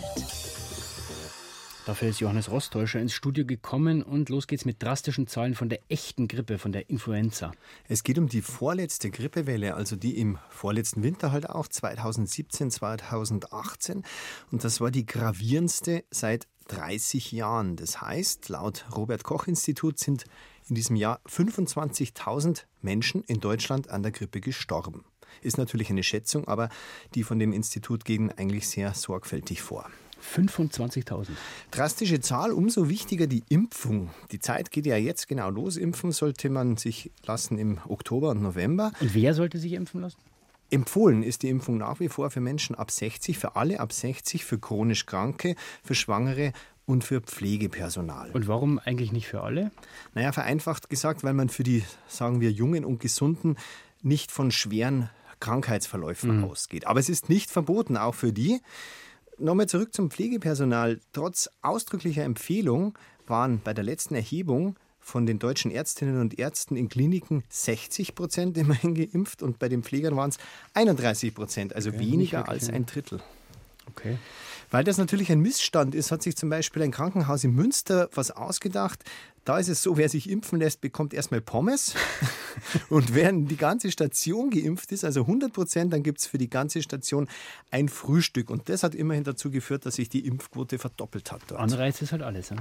Dafür 1.87 2.11
ist 2.11 2.21
Johannes 2.21 2.51
Rostäuscher 2.51 3.01
ins 3.01 3.15
Studio 3.15 3.47
gekommen 3.47 4.03
und 4.03 4.29
los 4.29 4.47
geht's 4.47 4.67
mit 4.67 4.83
drastischen 4.83 5.27
Zahlen 5.27 5.55
von 5.55 5.71
der 5.71 5.81
echten 5.89 6.29
Grippe, 6.29 6.59
von 6.59 6.71
der 6.71 6.91
Influenza. 6.91 7.51
Es 7.89 8.03
geht 8.03 8.19
um 8.19 8.29
die 8.29 8.43
vorletzte 8.43 9.11
Grippewelle, 9.11 9.75
also 9.75 9.97
die 9.97 10.19
im 10.19 10.39
vorletzten 10.51 11.03
Winter 11.03 11.33
halt 11.33 11.49
auch 11.49 11.67
2017, 11.67 12.71
2018. 12.71 14.03
Und 14.53 14.65
das 14.65 14.83
war 14.83 14.91
die 14.91 15.07
gravierendste 15.07 16.05
seit 16.11 16.47
30 16.69 17.33
Jahren. 17.33 17.77
Das 17.77 18.03
heißt, 18.03 18.51
laut 18.51 18.85
Robert 18.95 19.25
Koch 19.25 19.47
Institut 19.47 19.99
sind 19.99 20.25
in 20.69 20.75
diesem 20.75 20.97
Jahr 20.97 21.21
25.000 21.29 22.65
Menschen 22.83 23.23
in 23.25 23.41
Deutschland 23.41 23.91
an 23.91 24.03
der 24.03 24.13
Grippe 24.13 24.41
gestorben. 24.41 25.05
Ist 25.43 25.59
natürlich 25.59 25.91
eine 25.91 26.03
Schätzung, 26.03 26.49
aber 26.49 26.69
die 27.15 27.23
von 27.23 27.39
dem 27.39 27.53
Institut 27.53 28.05
gehen 28.05 28.31
eigentlich 28.37 28.69
sehr 28.69 28.95
sorgfältig 28.95 29.63
vor. 29.63 29.91
25.000. 30.35 31.29
Drastische 31.71 32.21
Zahl, 32.21 32.53
umso 32.53 32.89
wichtiger 32.89 33.27
die 33.27 33.45
Impfung. 33.49 34.11
Die 34.33 34.41
Zeit 34.41 34.71
geht 34.71 34.87
ja 34.87 34.97
jetzt 34.97 35.29
genau 35.29 35.49
los. 35.51 35.77
Impfen 35.77 36.13
sollte 36.13 36.51
man 36.51 36.77
sich 36.77 37.13
lassen 37.25 37.57
im 37.59 37.79
Oktober 37.87 38.31
und 38.31 38.43
November. 38.43 38.93
Und 39.01 39.15
wer 39.15 39.35
sollte 39.35 39.59
sich 39.59 39.75
impfen 39.75 40.01
lassen? 40.01 40.19
Empfohlen 40.71 41.23
ist 41.23 41.43
die 41.43 41.49
Impfung 41.49 41.79
nach 41.79 41.99
wie 41.99 42.09
vor 42.09 42.31
für 42.31 42.41
Menschen 42.41 42.75
ab 42.75 42.91
60, 42.91 43.39
für 43.39 43.57
alle 43.57 43.81
ab 43.81 43.93
60, 43.93 44.45
für 44.45 44.59
chronisch 44.59 45.07
Kranke, 45.07 45.55
für 45.83 45.95
Schwangere 45.95 46.53
und 46.89 47.05
für 47.05 47.21
Pflegepersonal. 47.21 48.31
Und 48.33 48.49
warum 48.49 48.79
eigentlich 48.79 49.13
nicht 49.13 49.29
für 49.29 49.43
alle? 49.43 49.71
Naja, 50.15 50.33
vereinfacht 50.33 50.89
gesagt, 50.89 51.23
weil 51.23 51.35
man 51.35 51.51
für 51.51 51.63
die, 51.63 51.85
sagen 52.09 52.41
wir, 52.41 52.51
Jungen 52.51 52.85
und 52.85 52.99
Gesunden 52.99 53.57
nicht 54.01 54.33
von 54.33 54.51
schweren 54.51 55.11
Krankheitsverläufen 55.39 56.39
mhm. 56.39 56.45
ausgeht. 56.45 56.87
Aber 56.87 56.99
es 56.99 57.11
ist 57.11 57.29
nicht 57.29 57.51
verboten, 57.51 57.99
auch 57.99 58.15
für 58.15 58.33
die. 58.33 58.63
Nochmal 59.37 59.69
zurück 59.69 59.93
zum 59.93 60.11
Pflegepersonal. 60.11 60.99
Trotz 61.13 61.51
ausdrücklicher 61.61 62.25
Empfehlung 62.25 62.99
waren 63.27 63.61
bei 63.63 63.75
der 63.75 63.85
letzten 63.85 64.15
Erhebung 64.15 64.77
von 64.99 65.27
den 65.27 65.39
deutschen 65.39 65.71
Ärztinnen 65.71 66.19
und 66.19 66.39
Ärzten 66.39 66.75
in 66.77 66.89
Kliniken 66.89 67.45
60 67.51 68.15
Prozent 68.15 68.57
immerhin 68.57 68.95
geimpft 68.95 69.43
und 69.43 69.59
bei 69.59 69.69
den 69.69 69.83
Pflegern 69.83 70.17
waren 70.17 70.31
es 70.31 70.39
31 70.73 71.35
Prozent, 71.35 71.75
also 71.75 71.91
okay, 71.91 72.01
weniger 72.01 72.49
als 72.49 72.71
ein 72.71 72.87
Drittel. 72.87 73.21
Okay. 73.91 74.19
Weil 74.71 74.85
das 74.85 74.99
natürlich 74.99 75.33
ein 75.33 75.41
Missstand 75.41 75.95
ist, 75.95 76.13
hat 76.13 76.23
sich 76.23 76.37
zum 76.37 76.51
Beispiel 76.51 76.83
ein 76.83 76.91
Krankenhaus 76.91 77.45
in 77.45 77.55
Münster 77.55 78.09
was 78.15 78.31
ausgedacht. 78.31 79.03
Da 79.45 79.59
ist 79.59 79.69
es 79.69 79.83
so, 79.83 79.97
wer 79.97 80.11
sich 80.11 80.29
impfen 80.29 80.59
lässt, 80.59 80.83
bekommt 80.83 81.15
erstmal 81.15 81.41
Pommes. 81.41 81.95
Und 82.91 83.15
wer 83.15 83.33
die 83.33 83.57
ganze 83.57 83.91
Station 83.91 84.51
geimpft 84.51 84.93
ist, 84.93 85.05
also 85.05 85.23
100 85.23 85.53
Prozent, 85.53 85.93
dann 85.93 86.03
gibt 86.03 86.19
es 86.19 86.27
für 86.27 86.37
die 86.37 86.51
ganze 86.51 86.83
Station 86.83 87.29
ein 87.71 87.89
Frühstück. 87.89 88.51
Und 88.51 88.69
das 88.69 88.83
hat 88.83 88.95
immerhin 88.95 89.25
dazu 89.25 89.51
geführt, 89.51 89.87
dass 89.87 89.95
sich 89.95 90.11
die 90.11 90.27
Impfquote 90.27 90.79
verdoppelt 90.79 91.33
hat. 91.33 91.41
Dort. 91.49 91.61
Anreiz 91.61 92.03
ist 92.03 92.13
halt 92.13 92.23
alles. 92.23 92.51
Ja? 92.51 92.57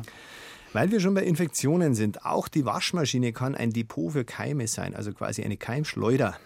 Weil 0.71 0.91
wir 0.91 1.01
schon 1.01 1.13
bei 1.13 1.23
Infektionen 1.23 1.93
sind, 1.93 2.25
auch 2.25 2.47
die 2.47 2.65
Waschmaschine 2.65 3.33
kann 3.33 3.55
ein 3.55 3.71
Depot 3.71 4.13
für 4.13 4.23
Keime 4.23 4.67
sein, 4.67 4.95
also 4.95 5.11
quasi 5.11 5.43
eine 5.43 5.57
Keimschleuder. 5.57 6.37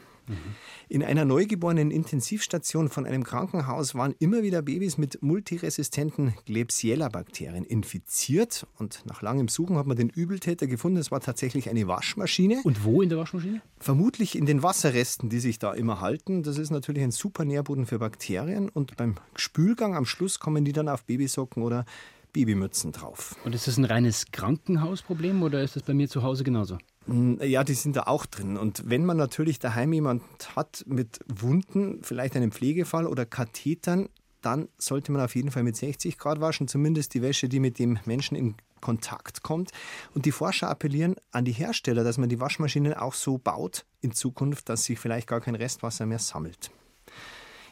In 0.89 1.03
einer 1.03 1.23
neugeborenen 1.23 1.89
Intensivstation 1.89 2.89
von 2.89 3.05
einem 3.05 3.23
Krankenhaus 3.23 3.95
waren 3.95 4.13
immer 4.19 4.43
wieder 4.43 4.61
Babys 4.61 4.97
mit 4.97 5.21
multiresistenten 5.21 6.33
Klebsiella-Bakterien 6.45 7.63
infiziert. 7.63 8.67
Und 8.77 9.03
nach 9.05 9.21
langem 9.21 9.47
Suchen 9.47 9.77
hat 9.77 9.87
man 9.87 9.95
den 9.95 10.09
Übeltäter 10.09 10.67
gefunden. 10.67 10.97
Es 10.97 11.11
war 11.11 11.21
tatsächlich 11.21 11.69
eine 11.69 11.87
Waschmaschine. 11.87 12.59
Und 12.63 12.83
wo 12.83 13.01
in 13.01 13.09
der 13.09 13.17
Waschmaschine? 13.17 13.61
Vermutlich 13.79 14.37
in 14.37 14.45
den 14.45 14.63
Wasserresten, 14.63 15.29
die 15.29 15.39
sich 15.39 15.59
da 15.59 15.73
immer 15.73 16.01
halten. 16.01 16.43
Das 16.43 16.57
ist 16.57 16.71
natürlich 16.71 17.03
ein 17.03 17.11
super 17.11 17.45
Nährboden 17.45 17.85
für 17.85 17.99
Bakterien. 17.99 18.67
Und 18.67 18.97
beim 18.97 19.15
Spülgang 19.35 19.95
am 19.95 20.05
Schluss 20.05 20.39
kommen 20.39 20.65
die 20.65 20.73
dann 20.73 20.89
auf 20.89 21.05
Babysocken 21.05 21.63
oder 21.63 21.85
Babymützen 22.33 22.91
drauf. 22.91 23.35
Und 23.43 23.55
ist 23.55 23.67
das 23.67 23.77
ein 23.77 23.85
reines 23.85 24.25
Krankenhausproblem 24.31 25.43
oder 25.43 25.63
ist 25.63 25.75
das 25.75 25.83
bei 25.83 25.93
mir 25.93 26.09
zu 26.09 26.23
Hause 26.23 26.43
genauso? 26.43 26.77
Hm, 27.07 27.39
ja, 27.41 27.63
die 27.63 27.73
sind 27.73 27.95
da 27.95 28.03
auch 28.03 28.25
drin. 28.25 28.57
Und 28.57 28.83
wenn 28.89 29.05
man 29.05 29.17
natürlich 29.17 29.59
daheim 29.59 29.93
jemand 29.93 30.23
hat 30.55 30.83
mit 30.87 31.19
Wunden, 31.27 32.03
vielleicht 32.03 32.35
einen 32.35 32.51
Pflegefall 32.51 33.07
oder 33.07 33.25
Kathetern, 33.25 34.09
dann 34.41 34.69
sollte 34.77 35.11
man 35.11 35.21
auf 35.21 35.35
jeden 35.35 35.51
Fall 35.51 35.63
mit 35.63 35.75
60 35.77 36.17
Grad 36.17 36.41
waschen, 36.41 36.67
zumindest 36.67 37.13
die 37.13 37.21
Wäsche, 37.21 37.47
die 37.47 37.59
mit 37.59 37.79
dem 37.79 37.99
Menschen 38.05 38.35
in 38.35 38.55
Kontakt 38.81 39.43
kommt. 39.43 39.71
Und 40.15 40.25
die 40.25 40.31
Forscher 40.31 40.69
appellieren 40.69 41.15
an 41.31 41.45
die 41.45 41.51
Hersteller, 41.51 42.03
dass 42.03 42.17
man 42.17 42.29
die 42.29 42.39
Waschmaschinen 42.39 42.93
auch 42.93 43.13
so 43.13 43.37
baut 43.37 43.85
in 44.01 44.11
Zukunft, 44.11 44.69
dass 44.69 44.83
sich 44.83 44.99
vielleicht 44.99 45.27
gar 45.27 45.41
kein 45.41 45.55
Restwasser 45.55 46.07
mehr 46.07 46.19
sammelt. 46.19 46.71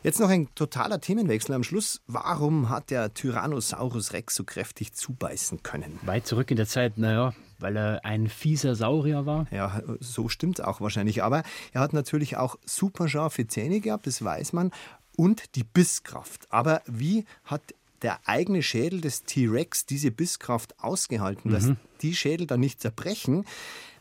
Jetzt 0.01 0.21
noch 0.21 0.29
ein 0.29 0.47
totaler 0.55 1.01
Themenwechsel 1.01 1.53
am 1.53 1.63
Schluss. 1.63 2.01
Warum 2.07 2.69
hat 2.69 2.89
der 2.89 3.13
Tyrannosaurus 3.13 4.13
Rex 4.13 4.33
so 4.33 4.45
kräftig 4.45 4.93
zubeißen 4.93 5.61
können? 5.61 5.99
Weit 6.03 6.25
zurück 6.25 6.51
in 6.51 6.57
der 6.57 6.67
Zeit, 6.67 6.97
naja, 6.97 7.33
weil 7.59 7.75
er 7.75 8.05
ein 8.05 8.29
fieser 8.29 8.75
Saurier 8.75 9.25
war. 9.25 9.45
Ja, 9.51 9.81
so 9.99 10.29
stimmt 10.29 10.63
auch 10.63 10.79
wahrscheinlich. 10.79 11.21
Aber 11.21 11.43
er 11.73 11.81
hat 11.81 11.91
natürlich 11.91 12.37
auch 12.37 12.55
super 12.65 13.09
scharfe 13.09 13.45
Zähne 13.47 13.81
gehabt, 13.81 14.07
das 14.07 14.23
weiß 14.23 14.53
man, 14.53 14.71
und 15.17 15.55
die 15.55 15.65
Bisskraft. 15.65 16.47
Aber 16.49 16.81
wie 16.85 17.25
hat 17.43 17.61
der 18.01 18.21
eigene 18.25 18.63
Schädel 18.63 19.01
des 19.01 19.25
T-Rex 19.25 19.85
diese 19.85 20.11
Bisskraft 20.11 20.79
ausgehalten, 20.79 21.51
mhm. 21.51 21.53
dass 21.53 21.71
die 22.01 22.15
Schädel 22.15 22.47
dann 22.47 22.61
nicht 22.61 22.79
zerbrechen? 22.79 23.43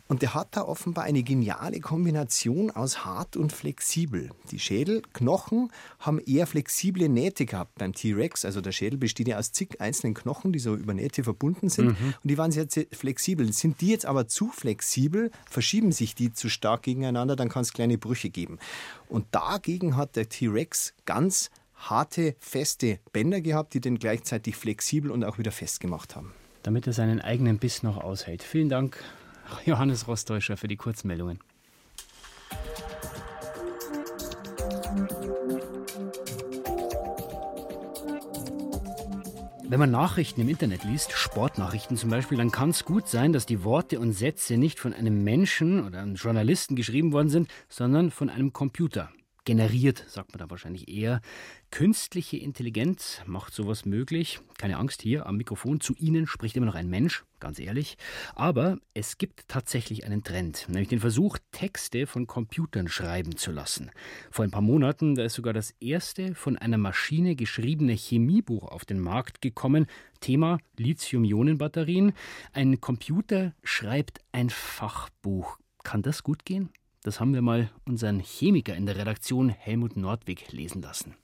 Und 0.09 0.23
der 0.23 0.33
hat 0.33 0.57
da 0.57 0.62
offenbar 0.62 1.05
eine 1.05 1.23
geniale 1.23 1.81
Kombination 1.81 2.71
aus 2.71 3.05
hart 3.05 3.37
und 3.37 3.53
flexibel. 3.53 4.31
Die 4.51 4.59
Schädelknochen 4.59 5.71
haben 5.99 6.18
eher 6.18 6.47
flexible 6.47 7.11
Nähte 7.11 7.44
gehabt 7.44 7.75
beim 7.77 7.92
T-Rex. 7.92 8.47
Also 8.47 8.62
der 8.62 8.73
Schädel 8.73 8.99
besteht 8.99 9.29
ja 9.29 9.38
aus 9.38 9.53
zig 9.53 9.83
einzelnen 9.83 10.14
Knochen, 10.14 10.53
die 10.53 10.61
so 10.61 10.75
über 10.75 10.94
Nähte 10.94 11.25
verbunden 11.25 11.68
sind. 11.68 11.88
Mhm. 11.88 12.14
Und 12.23 12.31
die 12.31 12.38
waren 12.38 12.51
sehr 12.51 12.66
flexibel. 12.90 13.53
Sind 13.53 13.83
die 13.83 13.88
jetzt 13.88 14.07
aber 14.07 14.27
zu 14.29 14.49
flexibel, 14.49 15.31
verschieben 15.49 15.92
sich 15.92 16.14
die 16.14 16.33
zu 16.33 16.49
stark 16.49 16.85
gegeneinander, 16.85 17.37
dann 17.37 17.51
kann 17.51 17.62
es 17.62 17.75
kleine 17.75 17.99
Brüche 17.99 18.31
geben. 18.31 18.59
Und 19.09 19.27
dagegen 19.33 19.97
hat 19.97 20.16
der 20.16 20.31
T-Rex 20.31 20.94
ganz 21.05 21.51
harte, 21.77 22.35
feste 22.40 22.99
Bänder 23.12 23.42
gehabt, 23.42 23.75
die 23.75 23.81
den 23.81 23.99
gleichzeitig 23.99 24.57
flexibel 24.57 25.11
und 25.11 25.23
auch 25.23 25.37
wieder 25.38 25.53
festgemacht 25.53 26.16
haben. 26.16 26.33
Damit 26.62 26.87
er 26.87 26.94
seinen 26.94 27.21
eigenen 27.21 27.59
Biss 27.59 27.83
noch 27.83 27.99
aushält. 27.99 28.42
Vielen 28.42 28.68
Dank, 28.68 28.99
Johannes 29.65 30.09
Rostäuscher 30.09 30.57
für 30.57 30.69
die 30.69 30.77
Kurzmeldungen. 30.77 31.41
Wenn 39.71 39.81
man 39.81 39.91
Nachrichten 39.91 40.41
im 40.41 40.49
Internet 40.49 40.85
liest, 40.85 41.13
Sportnachrichten 41.13 41.99
zum 41.99 42.09
Beispiel, 42.09 42.39
dann 42.39 42.51
kann 42.51 42.71
es 42.71 42.87
gut 42.87 43.07
sein, 43.07 43.35
dass 43.35 43.45
die 43.45 43.65
Worte 43.65 44.01
und 44.01 44.15
Sätze 44.15 44.57
nicht 44.57 44.81
von 44.81 44.95
einem 44.95 45.23
Menschen 45.25 45.87
oder 45.87 46.01
einem 46.01 46.15
Journalisten 46.15 46.75
geschrieben 46.75 47.13
worden 47.13 47.29
sind, 47.29 47.51
sondern 47.69 48.11
von 48.11 48.31
einem 48.31 48.55
Computer. 48.55 49.11
Generiert, 49.49 50.05
sagt 50.09 50.33
man 50.33 50.41
da 50.41 50.51
wahrscheinlich 50.51 50.91
eher. 50.91 51.23
Künstliche 51.71 52.37
Intelligenz 52.37 53.23
macht 53.25 53.55
sowas 53.55 53.87
möglich. 53.87 54.41
Keine 54.59 54.77
Angst 54.77 55.01
hier 55.01 55.25
am 55.25 55.39
Mikrofon. 55.39 55.81
Zu 55.81 55.95
Ihnen 55.95 56.27
spricht 56.27 56.55
immer 56.55 56.67
noch 56.67 56.75
ein 56.75 56.91
Mensch, 56.91 57.25
ganz 57.41 57.59
ehrlich. 57.59 57.97
Aber 58.35 58.77
es 58.93 59.17
gibt 59.17 59.49
tatsächlich 59.49 60.05
einen 60.05 60.23
Trend, 60.23 60.67
nämlich 60.69 60.89
den 60.89 61.01
Versuch, 61.01 61.39
Texte 61.51 62.07
von 62.07 62.27
Computern 62.27 62.89
schreiben 62.89 63.39
zu 63.39 63.51
lassen. 63.51 63.91
Vor 64.31 64.45
ein 64.45 64.51
paar 64.51 64.61
Monaten, 64.61 65.15
da 65.15 65.25
ist 65.25 65.33
sogar 65.33 65.55
das 65.55 65.71
erste 65.81 66.35
von 66.35 66.59
einer 66.59 66.77
Maschine 66.77 67.35
geschriebene 67.35 67.95
Chemiebuch 67.95 68.65
auf 68.65 68.85
den 68.85 69.01
Markt 69.01 69.41
gekommen. 69.41 69.87
Thema 70.21 70.59
Lithium-Ionen-Batterien. 70.77 72.13
Ein 72.53 72.83
Computer 72.83 73.55
schreibt 73.65 74.21
ein 74.31 74.51
Fachbuch. 74.51 75.57
Kann 75.85 76.03
das 76.03 76.23
gut 76.23 76.45
gehen? 76.45 76.69
Das 77.09 77.21
haben 77.21 77.33
wir 77.33 77.40
mal 77.40 77.71
unseren 77.87 78.21
Chemiker 78.21 78.77
in 78.77 78.85
der 78.85 78.97
Redaktion 78.97 79.49
Helmut 79.49 79.97
Nordwig 79.97 80.53
lesen 80.53 80.83
lassen. 80.83 81.14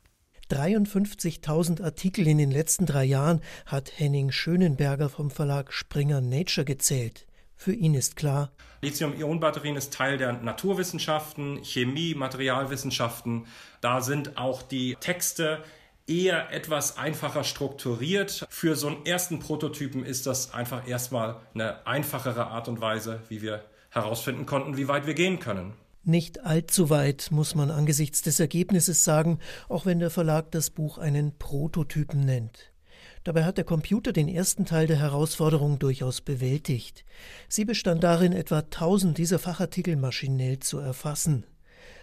53.000 0.50 1.82
Artikel 1.82 2.26
in 2.26 2.38
den 2.38 2.50
letzten 2.50 2.86
drei 2.86 3.04
Jahren 3.04 3.42
hat 3.66 3.92
Henning 3.94 4.32
Schönenberger 4.32 5.10
vom 5.10 5.30
Verlag 5.30 5.74
Springer 5.74 6.22
Nature 6.22 6.64
gezählt. 6.64 7.26
Für 7.54 7.74
ihn 7.74 7.92
ist 7.92 8.16
klar, 8.16 8.50
Lithium-Ionen-Batterien 8.80 9.76
ist 9.76 9.92
Teil 9.92 10.16
der 10.16 10.32
Naturwissenschaften, 10.32 11.62
Chemie, 11.62 12.14
Materialwissenschaften. 12.14 13.44
Da 13.82 14.00
sind 14.00 14.38
auch 14.38 14.62
die 14.62 14.96
Texte 15.00 15.62
eher 16.06 16.50
etwas 16.50 16.96
einfacher 16.96 17.44
strukturiert. 17.44 18.46
Für 18.48 18.74
so 18.74 18.86
einen 18.86 19.04
ersten 19.04 19.38
Prototypen 19.38 20.02
ist 20.02 20.26
das 20.26 20.54
einfach 20.54 20.88
erstmal 20.88 21.42
eine 21.52 21.86
einfachere 21.86 22.46
Art 22.46 22.68
und 22.68 22.80
Weise, 22.80 23.20
wie 23.28 23.42
wir 23.42 23.66
herausfinden 23.94 24.46
konnten, 24.46 24.76
wie 24.76 24.88
weit 24.88 25.06
wir 25.06 25.14
gehen 25.14 25.38
können. 25.38 25.72
Nicht 26.02 26.44
allzu 26.44 26.90
weit, 26.90 27.28
muss 27.30 27.54
man 27.54 27.70
angesichts 27.70 28.20
des 28.20 28.38
Ergebnisses 28.38 29.04
sagen, 29.04 29.38
auch 29.68 29.86
wenn 29.86 30.00
der 30.00 30.10
Verlag 30.10 30.50
das 30.50 30.68
Buch 30.68 30.98
einen 30.98 31.38
Prototypen 31.38 32.20
nennt. 32.20 32.72
Dabei 33.22 33.44
hat 33.44 33.56
der 33.56 33.64
Computer 33.64 34.12
den 34.12 34.28
ersten 34.28 34.66
Teil 34.66 34.86
der 34.86 34.98
Herausforderung 34.98 35.78
durchaus 35.78 36.20
bewältigt. 36.20 37.06
Sie 37.48 37.64
bestand 37.64 38.04
darin, 38.04 38.32
etwa 38.32 38.62
tausend 38.62 39.16
dieser 39.16 39.38
Fachartikel 39.38 39.96
maschinell 39.96 40.58
zu 40.58 40.78
erfassen. 40.78 41.46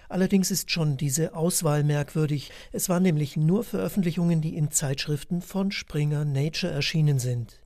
Allerdings 0.09 0.49
ist 0.49 0.71
schon 0.71 0.97
diese 0.97 1.35
Auswahl 1.35 1.83
merkwürdig. 1.83 2.51
Es 2.71 2.89
waren 2.89 3.03
nämlich 3.03 3.37
nur 3.37 3.63
Veröffentlichungen, 3.63 4.41
die 4.41 4.57
in 4.57 4.71
Zeitschriften 4.71 5.41
von 5.41 5.71
Springer 5.71 6.25
Nature 6.25 6.73
erschienen 6.73 7.19
sind. 7.19 7.61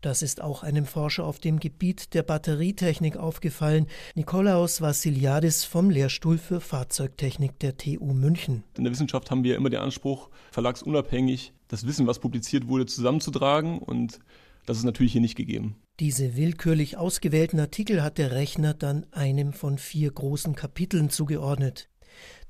Das 0.00 0.22
ist 0.22 0.40
auch 0.40 0.62
einem 0.62 0.86
Forscher 0.86 1.24
auf 1.24 1.40
dem 1.40 1.58
Gebiet 1.58 2.14
der 2.14 2.22
Batterietechnik 2.22 3.16
aufgefallen, 3.16 3.86
Nikolaos 4.14 4.80
Vassiliadis 4.80 5.64
vom 5.64 5.90
Lehrstuhl 5.90 6.38
für 6.38 6.60
Fahrzeugtechnik 6.60 7.58
der 7.58 7.76
TU 7.76 8.12
München. 8.12 8.62
In 8.76 8.84
der 8.84 8.92
Wissenschaft 8.92 9.30
haben 9.30 9.42
wir 9.42 9.56
immer 9.56 9.70
den 9.70 9.80
Anspruch, 9.80 10.30
verlagsunabhängig 10.52 11.52
das 11.66 11.86
Wissen, 11.86 12.06
was 12.06 12.20
publiziert 12.20 12.68
wurde, 12.68 12.86
zusammenzutragen 12.86 13.78
und 13.78 14.20
das 14.66 14.78
ist 14.78 14.84
natürlich 14.84 15.12
hier 15.12 15.20
nicht 15.20 15.36
gegeben. 15.36 15.76
Diese 15.98 16.36
willkürlich 16.36 16.96
ausgewählten 16.96 17.58
Artikel 17.58 18.02
hat 18.02 18.18
der 18.18 18.32
Rechner 18.32 18.74
dann 18.74 19.06
einem 19.12 19.52
von 19.52 19.78
vier 19.78 20.10
großen 20.12 20.54
Kapiteln 20.54 21.10
zugeordnet. 21.10 21.88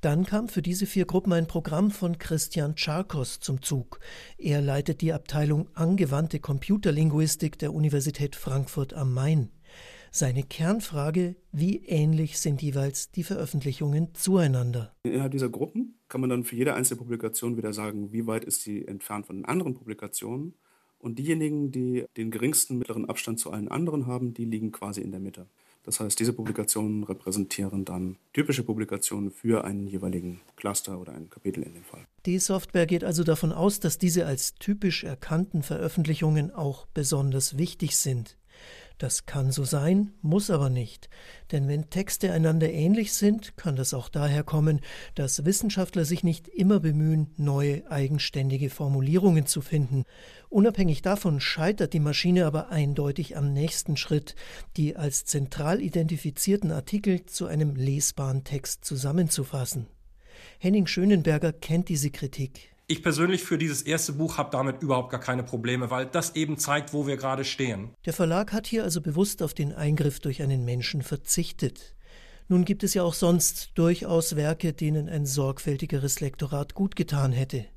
Dann 0.01 0.25
kam 0.25 0.47
für 0.47 0.61
diese 0.61 0.85
vier 0.85 1.05
Gruppen 1.05 1.33
ein 1.33 1.47
Programm 1.47 1.91
von 1.91 2.17
Christian 2.17 2.75
Charkos 2.75 3.39
zum 3.39 3.61
Zug. 3.61 3.99
Er 4.37 4.61
leitet 4.61 5.01
die 5.01 5.13
Abteilung 5.13 5.67
Angewandte 5.73 6.39
Computerlinguistik 6.39 7.59
der 7.59 7.73
Universität 7.73 8.35
Frankfurt 8.35 8.93
am 8.93 9.13
Main. 9.13 9.49
Seine 10.11 10.41
Kernfrage, 10.41 11.35
wie 11.51 11.85
ähnlich 11.85 12.39
sind 12.39 12.61
jeweils 12.63 13.11
die 13.11 13.23
Veröffentlichungen 13.23 14.15
zueinander? 14.15 14.95
Innerhalb 15.03 15.31
dieser 15.31 15.49
Gruppen 15.49 15.99
kann 16.07 16.21
man 16.21 16.31
dann 16.31 16.43
für 16.43 16.55
jede 16.55 16.73
einzelne 16.73 16.97
Publikation 16.97 17.57
wieder 17.57 17.73
sagen, 17.73 18.11
wie 18.11 18.25
weit 18.25 18.43
ist 18.43 18.63
sie 18.63 18.87
entfernt 18.87 19.27
von 19.27 19.35
den 19.35 19.45
anderen 19.45 19.75
Publikationen. 19.75 20.55
Und 20.97 21.19
diejenigen, 21.19 21.71
die 21.71 22.05
den 22.17 22.31
geringsten 22.31 22.77
mittleren 22.77 23.05
Abstand 23.05 23.39
zu 23.39 23.51
allen 23.51 23.69
anderen 23.69 24.07
haben, 24.07 24.33
die 24.33 24.45
liegen 24.45 24.71
quasi 24.71 25.01
in 25.01 25.11
der 25.11 25.19
Mitte. 25.19 25.47
Das 25.83 25.99
heißt, 25.99 26.19
diese 26.19 26.33
Publikationen 26.33 27.03
repräsentieren 27.03 27.85
dann 27.85 28.17
typische 28.33 28.63
Publikationen 28.63 29.31
für 29.31 29.63
einen 29.63 29.87
jeweiligen 29.87 30.41
Cluster 30.55 30.99
oder 30.99 31.13
ein 31.13 31.29
Kapitel 31.29 31.63
in 31.63 31.73
dem 31.73 31.83
Fall. 31.83 32.05
Die 32.25 32.37
Software 32.39 32.85
geht 32.85 33.03
also 33.03 33.23
davon 33.23 33.51
aus, 33.51 33.79
dass 33.79 33.97
diese 33.97 34.25
als 34.25 34.55
typisch 34.55 35.03
erkannten 35.03 35.63
Veröffentlichungen 35.63 36.51
auch 36.51 36.85
besonders 36.93 37.57
wichtig 37.57 37.97
sind. 37.97 38.37
Das 38.99 39.25
kann 39.25 39.49
so 39.53 39.63
sein, 39.63 40.11
muss 40.21 40.49
aber 40.49 40.69
nicht. 40.69 41.09
Denn 41.53 41.69
wenn 41.69 41.89
Texte 41.89 42.33
einander 42.33 42.69
ähnlich 42.69 43.13
sind, 43.13 43.55
kann 43.55 43.77
das 43.77 43.93
auch 43.93 44.09
daher 44.09 44.43
kommen, 44.43 44.81
dass 45.15 45.45
Wissenschaftler 45.45 46.03
sich 46.03 46.21
nicht 46.21 46.49
immer 46.49 46.81
bemühen, 46.81 47.27
neue, 47.37 47.89
eigenständige 47.89 48.69
Formulierungen 48.69 49.45
zu 49.45 49.61
finden. 49.61 50.03
Unabhängig 50.49 51.01
davon 51.01 51.39
scheitert 51.39 51.93
die 51.93 52.01
Maschine 52.01 52.45
aber 52.45 52.71
eindeutig 52.71 53.37
am 53.37 53.53
nächsten 53.53 53.95
Schritt, 53.95 54.35
die 54.75 54.97
als 54.97 55.23
zentral 55.23 55.81
identifizierten 55.81 56.73
Artikel 56.73 57.25
zu 57.25 57.45
einem 57.45 57.77
lesbaren 57.77 58.43
Text 58.43 58.83
zusammenzufassen. 58.83 59.87
Henning 60.57 60.87
Schönenberger 60.87 61.53
kennt 61.53 61.87
diese 61.87 62.09
Kritik. 62.09 62.75
Ich 62.91 63.03
persönlich 63.03 63.43
für 63.43 63.59
dieses 63.59 63.83
erste 63.83 64.13
Buch 64.13 64.39
habe 64.39 64.49
damit 64.49 64.81
überhaupt 64.81 65.11
gar 65.11 65.19
keine 65.19 65.43
Probleme, 65.43 65.91
weil 65.91 66.07
das 66.07 66.35
eben 66.35 66.57
zeigt, 66.57 66.91
wo 66.91 67.05
wir 67.05 67.17
gerade 67.17 67.45
stehen. 67.45 67.91
Der 68.07 68.13
Verlag 68.13 68.51
hat 68.51 68.65
hier 68.65 68.83
also 68.83 68.99
bewusst 68.99 69.43
auf 69.43 69.53
den 69.53 69.73
Eingriff 69.73 70.19
durch 70.19 70.41
einen 70.41 70.65
Menschen 70.65 71.03
verzichtet. 71.03 71.95
Nun 72.47 72.65
gibt 72.65 72.83
es 72.83 72.95
ja 72.95 73.03
auch 73.03 73.13
sonst 73.13 73.73
durchaus 73.75 74.35
Werke, 74.35 74.73
denen 74.73 75.07
ein 75.07 75.27
sorgfältigeres 75.27 76.19
Lektorat 76.19 76.73
gut 76.73 76.95
getan 76.95 77.31
hätte. 77.31 77.67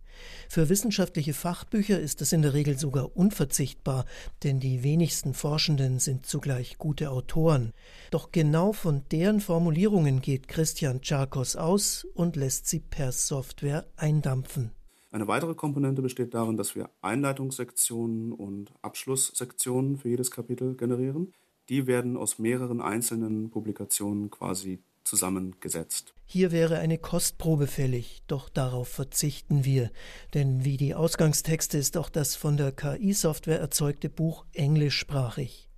Für 0.49 0.71
wissenschaftliche 0.71 1.35
Fachbücher 1.35 2.01
ist 2.01 2.23
das 2.23 2.33
in 2.33 2.41
der 2.41 2.55
Regel 2.55 2.79
sogar 2.79 3.15
unverzichtbar, 3.15 4.07
denn 4.45 4.61
die 4.61 4.83
wenigsten 4.83 5.35
Forschenden 5.35 5.99
sind 5.99 6.25
zugleich 6.25 6.79
gute 6.79 7.11
Autoren. 7.11 7.73
Doch 8.11 8.33
genau 8.33 8.73
von 8.73 9.03
deren 9.11 9.41
Formulierungen 9.41 10.23
geht 10.23 10.49
Christian 10.49 11.03
Charkos 11.03 11.55
aus 11.55 12.07
und 12.15 12.37
lässt 12.37 12.67
sie 12.67 12.81
per 12.81 13.13
Software 13.13 13.85
eindampfen. 13.97 14.73
Eine 15.13 15.29
weitere 15.29 15.55
Komponente 15.55 16.01
besteht 16.01 16.33
darin, 16.33 16.57
dass 16.57 16.75
wir 16.75 16.89
Einleitungssektionen 17.03 18.33
und 18.33 18.73
Abschlusssektionen 18.81 19.99
für 19.99 20.09
jedes 20.09 20.31
Kapitel 20.31 20.75
generieren. 20.75 21.35
Die 21.69 21.87
werden 21.87 22.17
aus 22.17 22.39
mehreren 22.39 22.81
einzelnen 22.81 23.51
Publikationen 23.51 24.31
quasi 24.31 24.83
zusammengesetzt. 25.05 26.15
Hier 26.25 26.51
wäre 26.51 26.79
eine 26.79 26.97
Kostprobe 26.97 27.67
fällig, 27.67 28.23
doch 28.27 28.49
darauf 28.49 28.89
verzichten 28.89 29.67
wir, 29.67 29.91
denn 30.33 30.65
wie 30.65 30.79
die 30.79 30.95
Ausgangstexte 30.95 31.77
ist 31.77 31.99
auch 31.99 32.09
das 32.09 32.35
von 32.35 32.57
der 32.57 32.73
KI-Software 32.73 33.61
erzeugte 33.61 34.09
Buch 34.09 34.47
englischsprachig. 34.55 35.69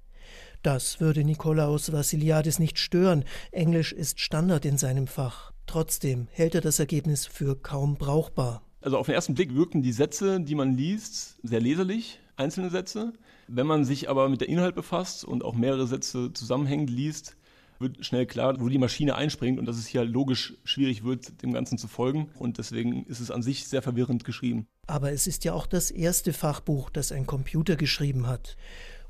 Das 0.62 1.00
würde 1.00 1.24
Nikolaus 1.24 1.92
Vassiliadis 1.92 2.60
nicht 2.60 2.78
stören, 2.78 3.24
Englisch 3.50 3.92
ist 3.92 4.20
Standard 4.20 4.64
in 4.64 4.78
seinem 4.78 5.08
Fach. 5.08 5.52
Trotzdem 5.66 6.28
hält 6.30 6.54
er 6.54 6.60
das 6.60 6.78
Ergebnis 6.78 7.26
für 7.26 7.56
kaum 7.56 7.96
brauchbar. 7.96 8.62
Also 8.84 8.98
auf 8.98 9.06
den 9.06 9.14
ersten 9.14 9.32
Blick 9.32 9.54
wirken 9.54 9.80
die 9.80 9.92
Sätze, 9.92 10.42
die 10.42 10.54
man 10.54 10.76
liest, 10.76 11.38
sehr 11.42 11.60
leserlich, 11.60 12.20
einzelne 12.36 12.68
Sätze. 12.68 13.14
Wenn 13.48 13.66
man 13.66 13.86
sich 13.86 14.10
aber 14.10 14.28
mit 14.28 14.42
der 14.42 14.50
Inhalt 14.50 14.74
befasst 14.74 15.24
und 15.24 15.42
auch 15.42 15.54
mehrere 15.54 15.86
Sätze 15.86 16.34
zusammenhängend 16.34 16.90
liest, 16.90 17.34
wird 17.78 18.04
schnell 18.04 18.26
klar, 18.26 18.60
wo 18.60 18.68
die 18.68 18.76
Maschine 18.76 19.14
einspringt 19.14 19.58
und 19.58 19.64
dass 19.64 19.78
es 19.78 19.86
hier 19.86 20.04
logisch 20.04 20.52
schwierig 20.64 21.02
wird, 21.02 21.42
dem 21.42 21.54
Ganzen 21.54 21.78
zu 21.78 21.88
folgen. 21.88 22.28
Und 22.38 22.58
deswegen 22.58 23.06
ist 23.06 23.20
es 23.20 23.30
an 23.30 23.42
sich 23.42 23.66
sehr 23.68 23.80
verwirrend 23.80 24.24
geschrieben. 24.24 24.66
Aber 24.86 25.12
es 25.12 25.26
ist 25.26 25.44
ja 25.44 25.54
auch 25.54 25.66
das 25.66 25.90
erste 25.90 26.34
Fachbuch, 26.34 26.90
das 26.90 27.10
ein 27.10 27.24
Computer 27.24 27.76
geschrieben 27.76 28.26
hat. 28.26 28.58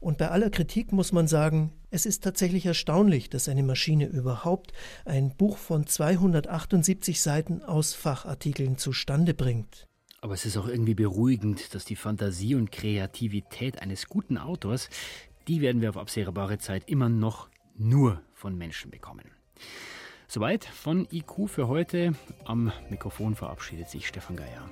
Und 0.01 0.19
bei 0.19 0.31
aller 0.31 0.51
Kritik 0.51 0.93
muss 0.93 1.13
man 1.13 1.29
sagen, 1.29 1.73
es 1.91 2.07
ist 2.07 2.23
tatsächlich 2.23 2.67
erstaunlich, 2.67 3.31
dass 3.31 3.49
eine 3.49 3.63
Maschine 3.63 4.07
überhaupt 4.07 4.73
ein 5.05 5.35
Buch 5.37 5.57
von 5.57 5.87
278 5.87 7.21
Seiten 7.21 7.63
aus 7.63 7.95
Fachartikeln 7.95 8.79
zustande 8.79 9.33
bringt. 9.33 9.87
Aber 10.21 10.35
es 10.35 10.47
ist 10.47 10.57
auch 10.57 10.69
irgendwie 10.69 10.95
beruhigend, 10.95 11.75
dass 11.75 11.85
die 11.85 11.97
Fantasie 11.97 12.55
und 12.55 12.73
Kreativität 12.73 13.81
eines 13.83 14.09
guten 14.09 14.39
Autors, 14.39 14.89
die 15.49 15.61
werden 15.61 15.83
wir 15.83 15.91
auf 15.91 15.99
absehbare 15.99 16.59
Zeit 16.59 16.89
immer 16.89 17.09
noch 17.09 17.49
nur 17.77 18.23
von 18.33 18.57
Menschen 18.57 18.91
bekommen. 18.91 19.31
Soweit 20.27 20.65
von 20.65 21.07
IQ 21.13 21.49
für 21.49 21.69
heute. 21.69 22.15
Am 22.45 22.73
Mikrofon 22.91 23.35
verabschiedet 23.35 23.89
sich 23.91 24.09
Stefan 24.09 24.37
Geier. 24.37 24.69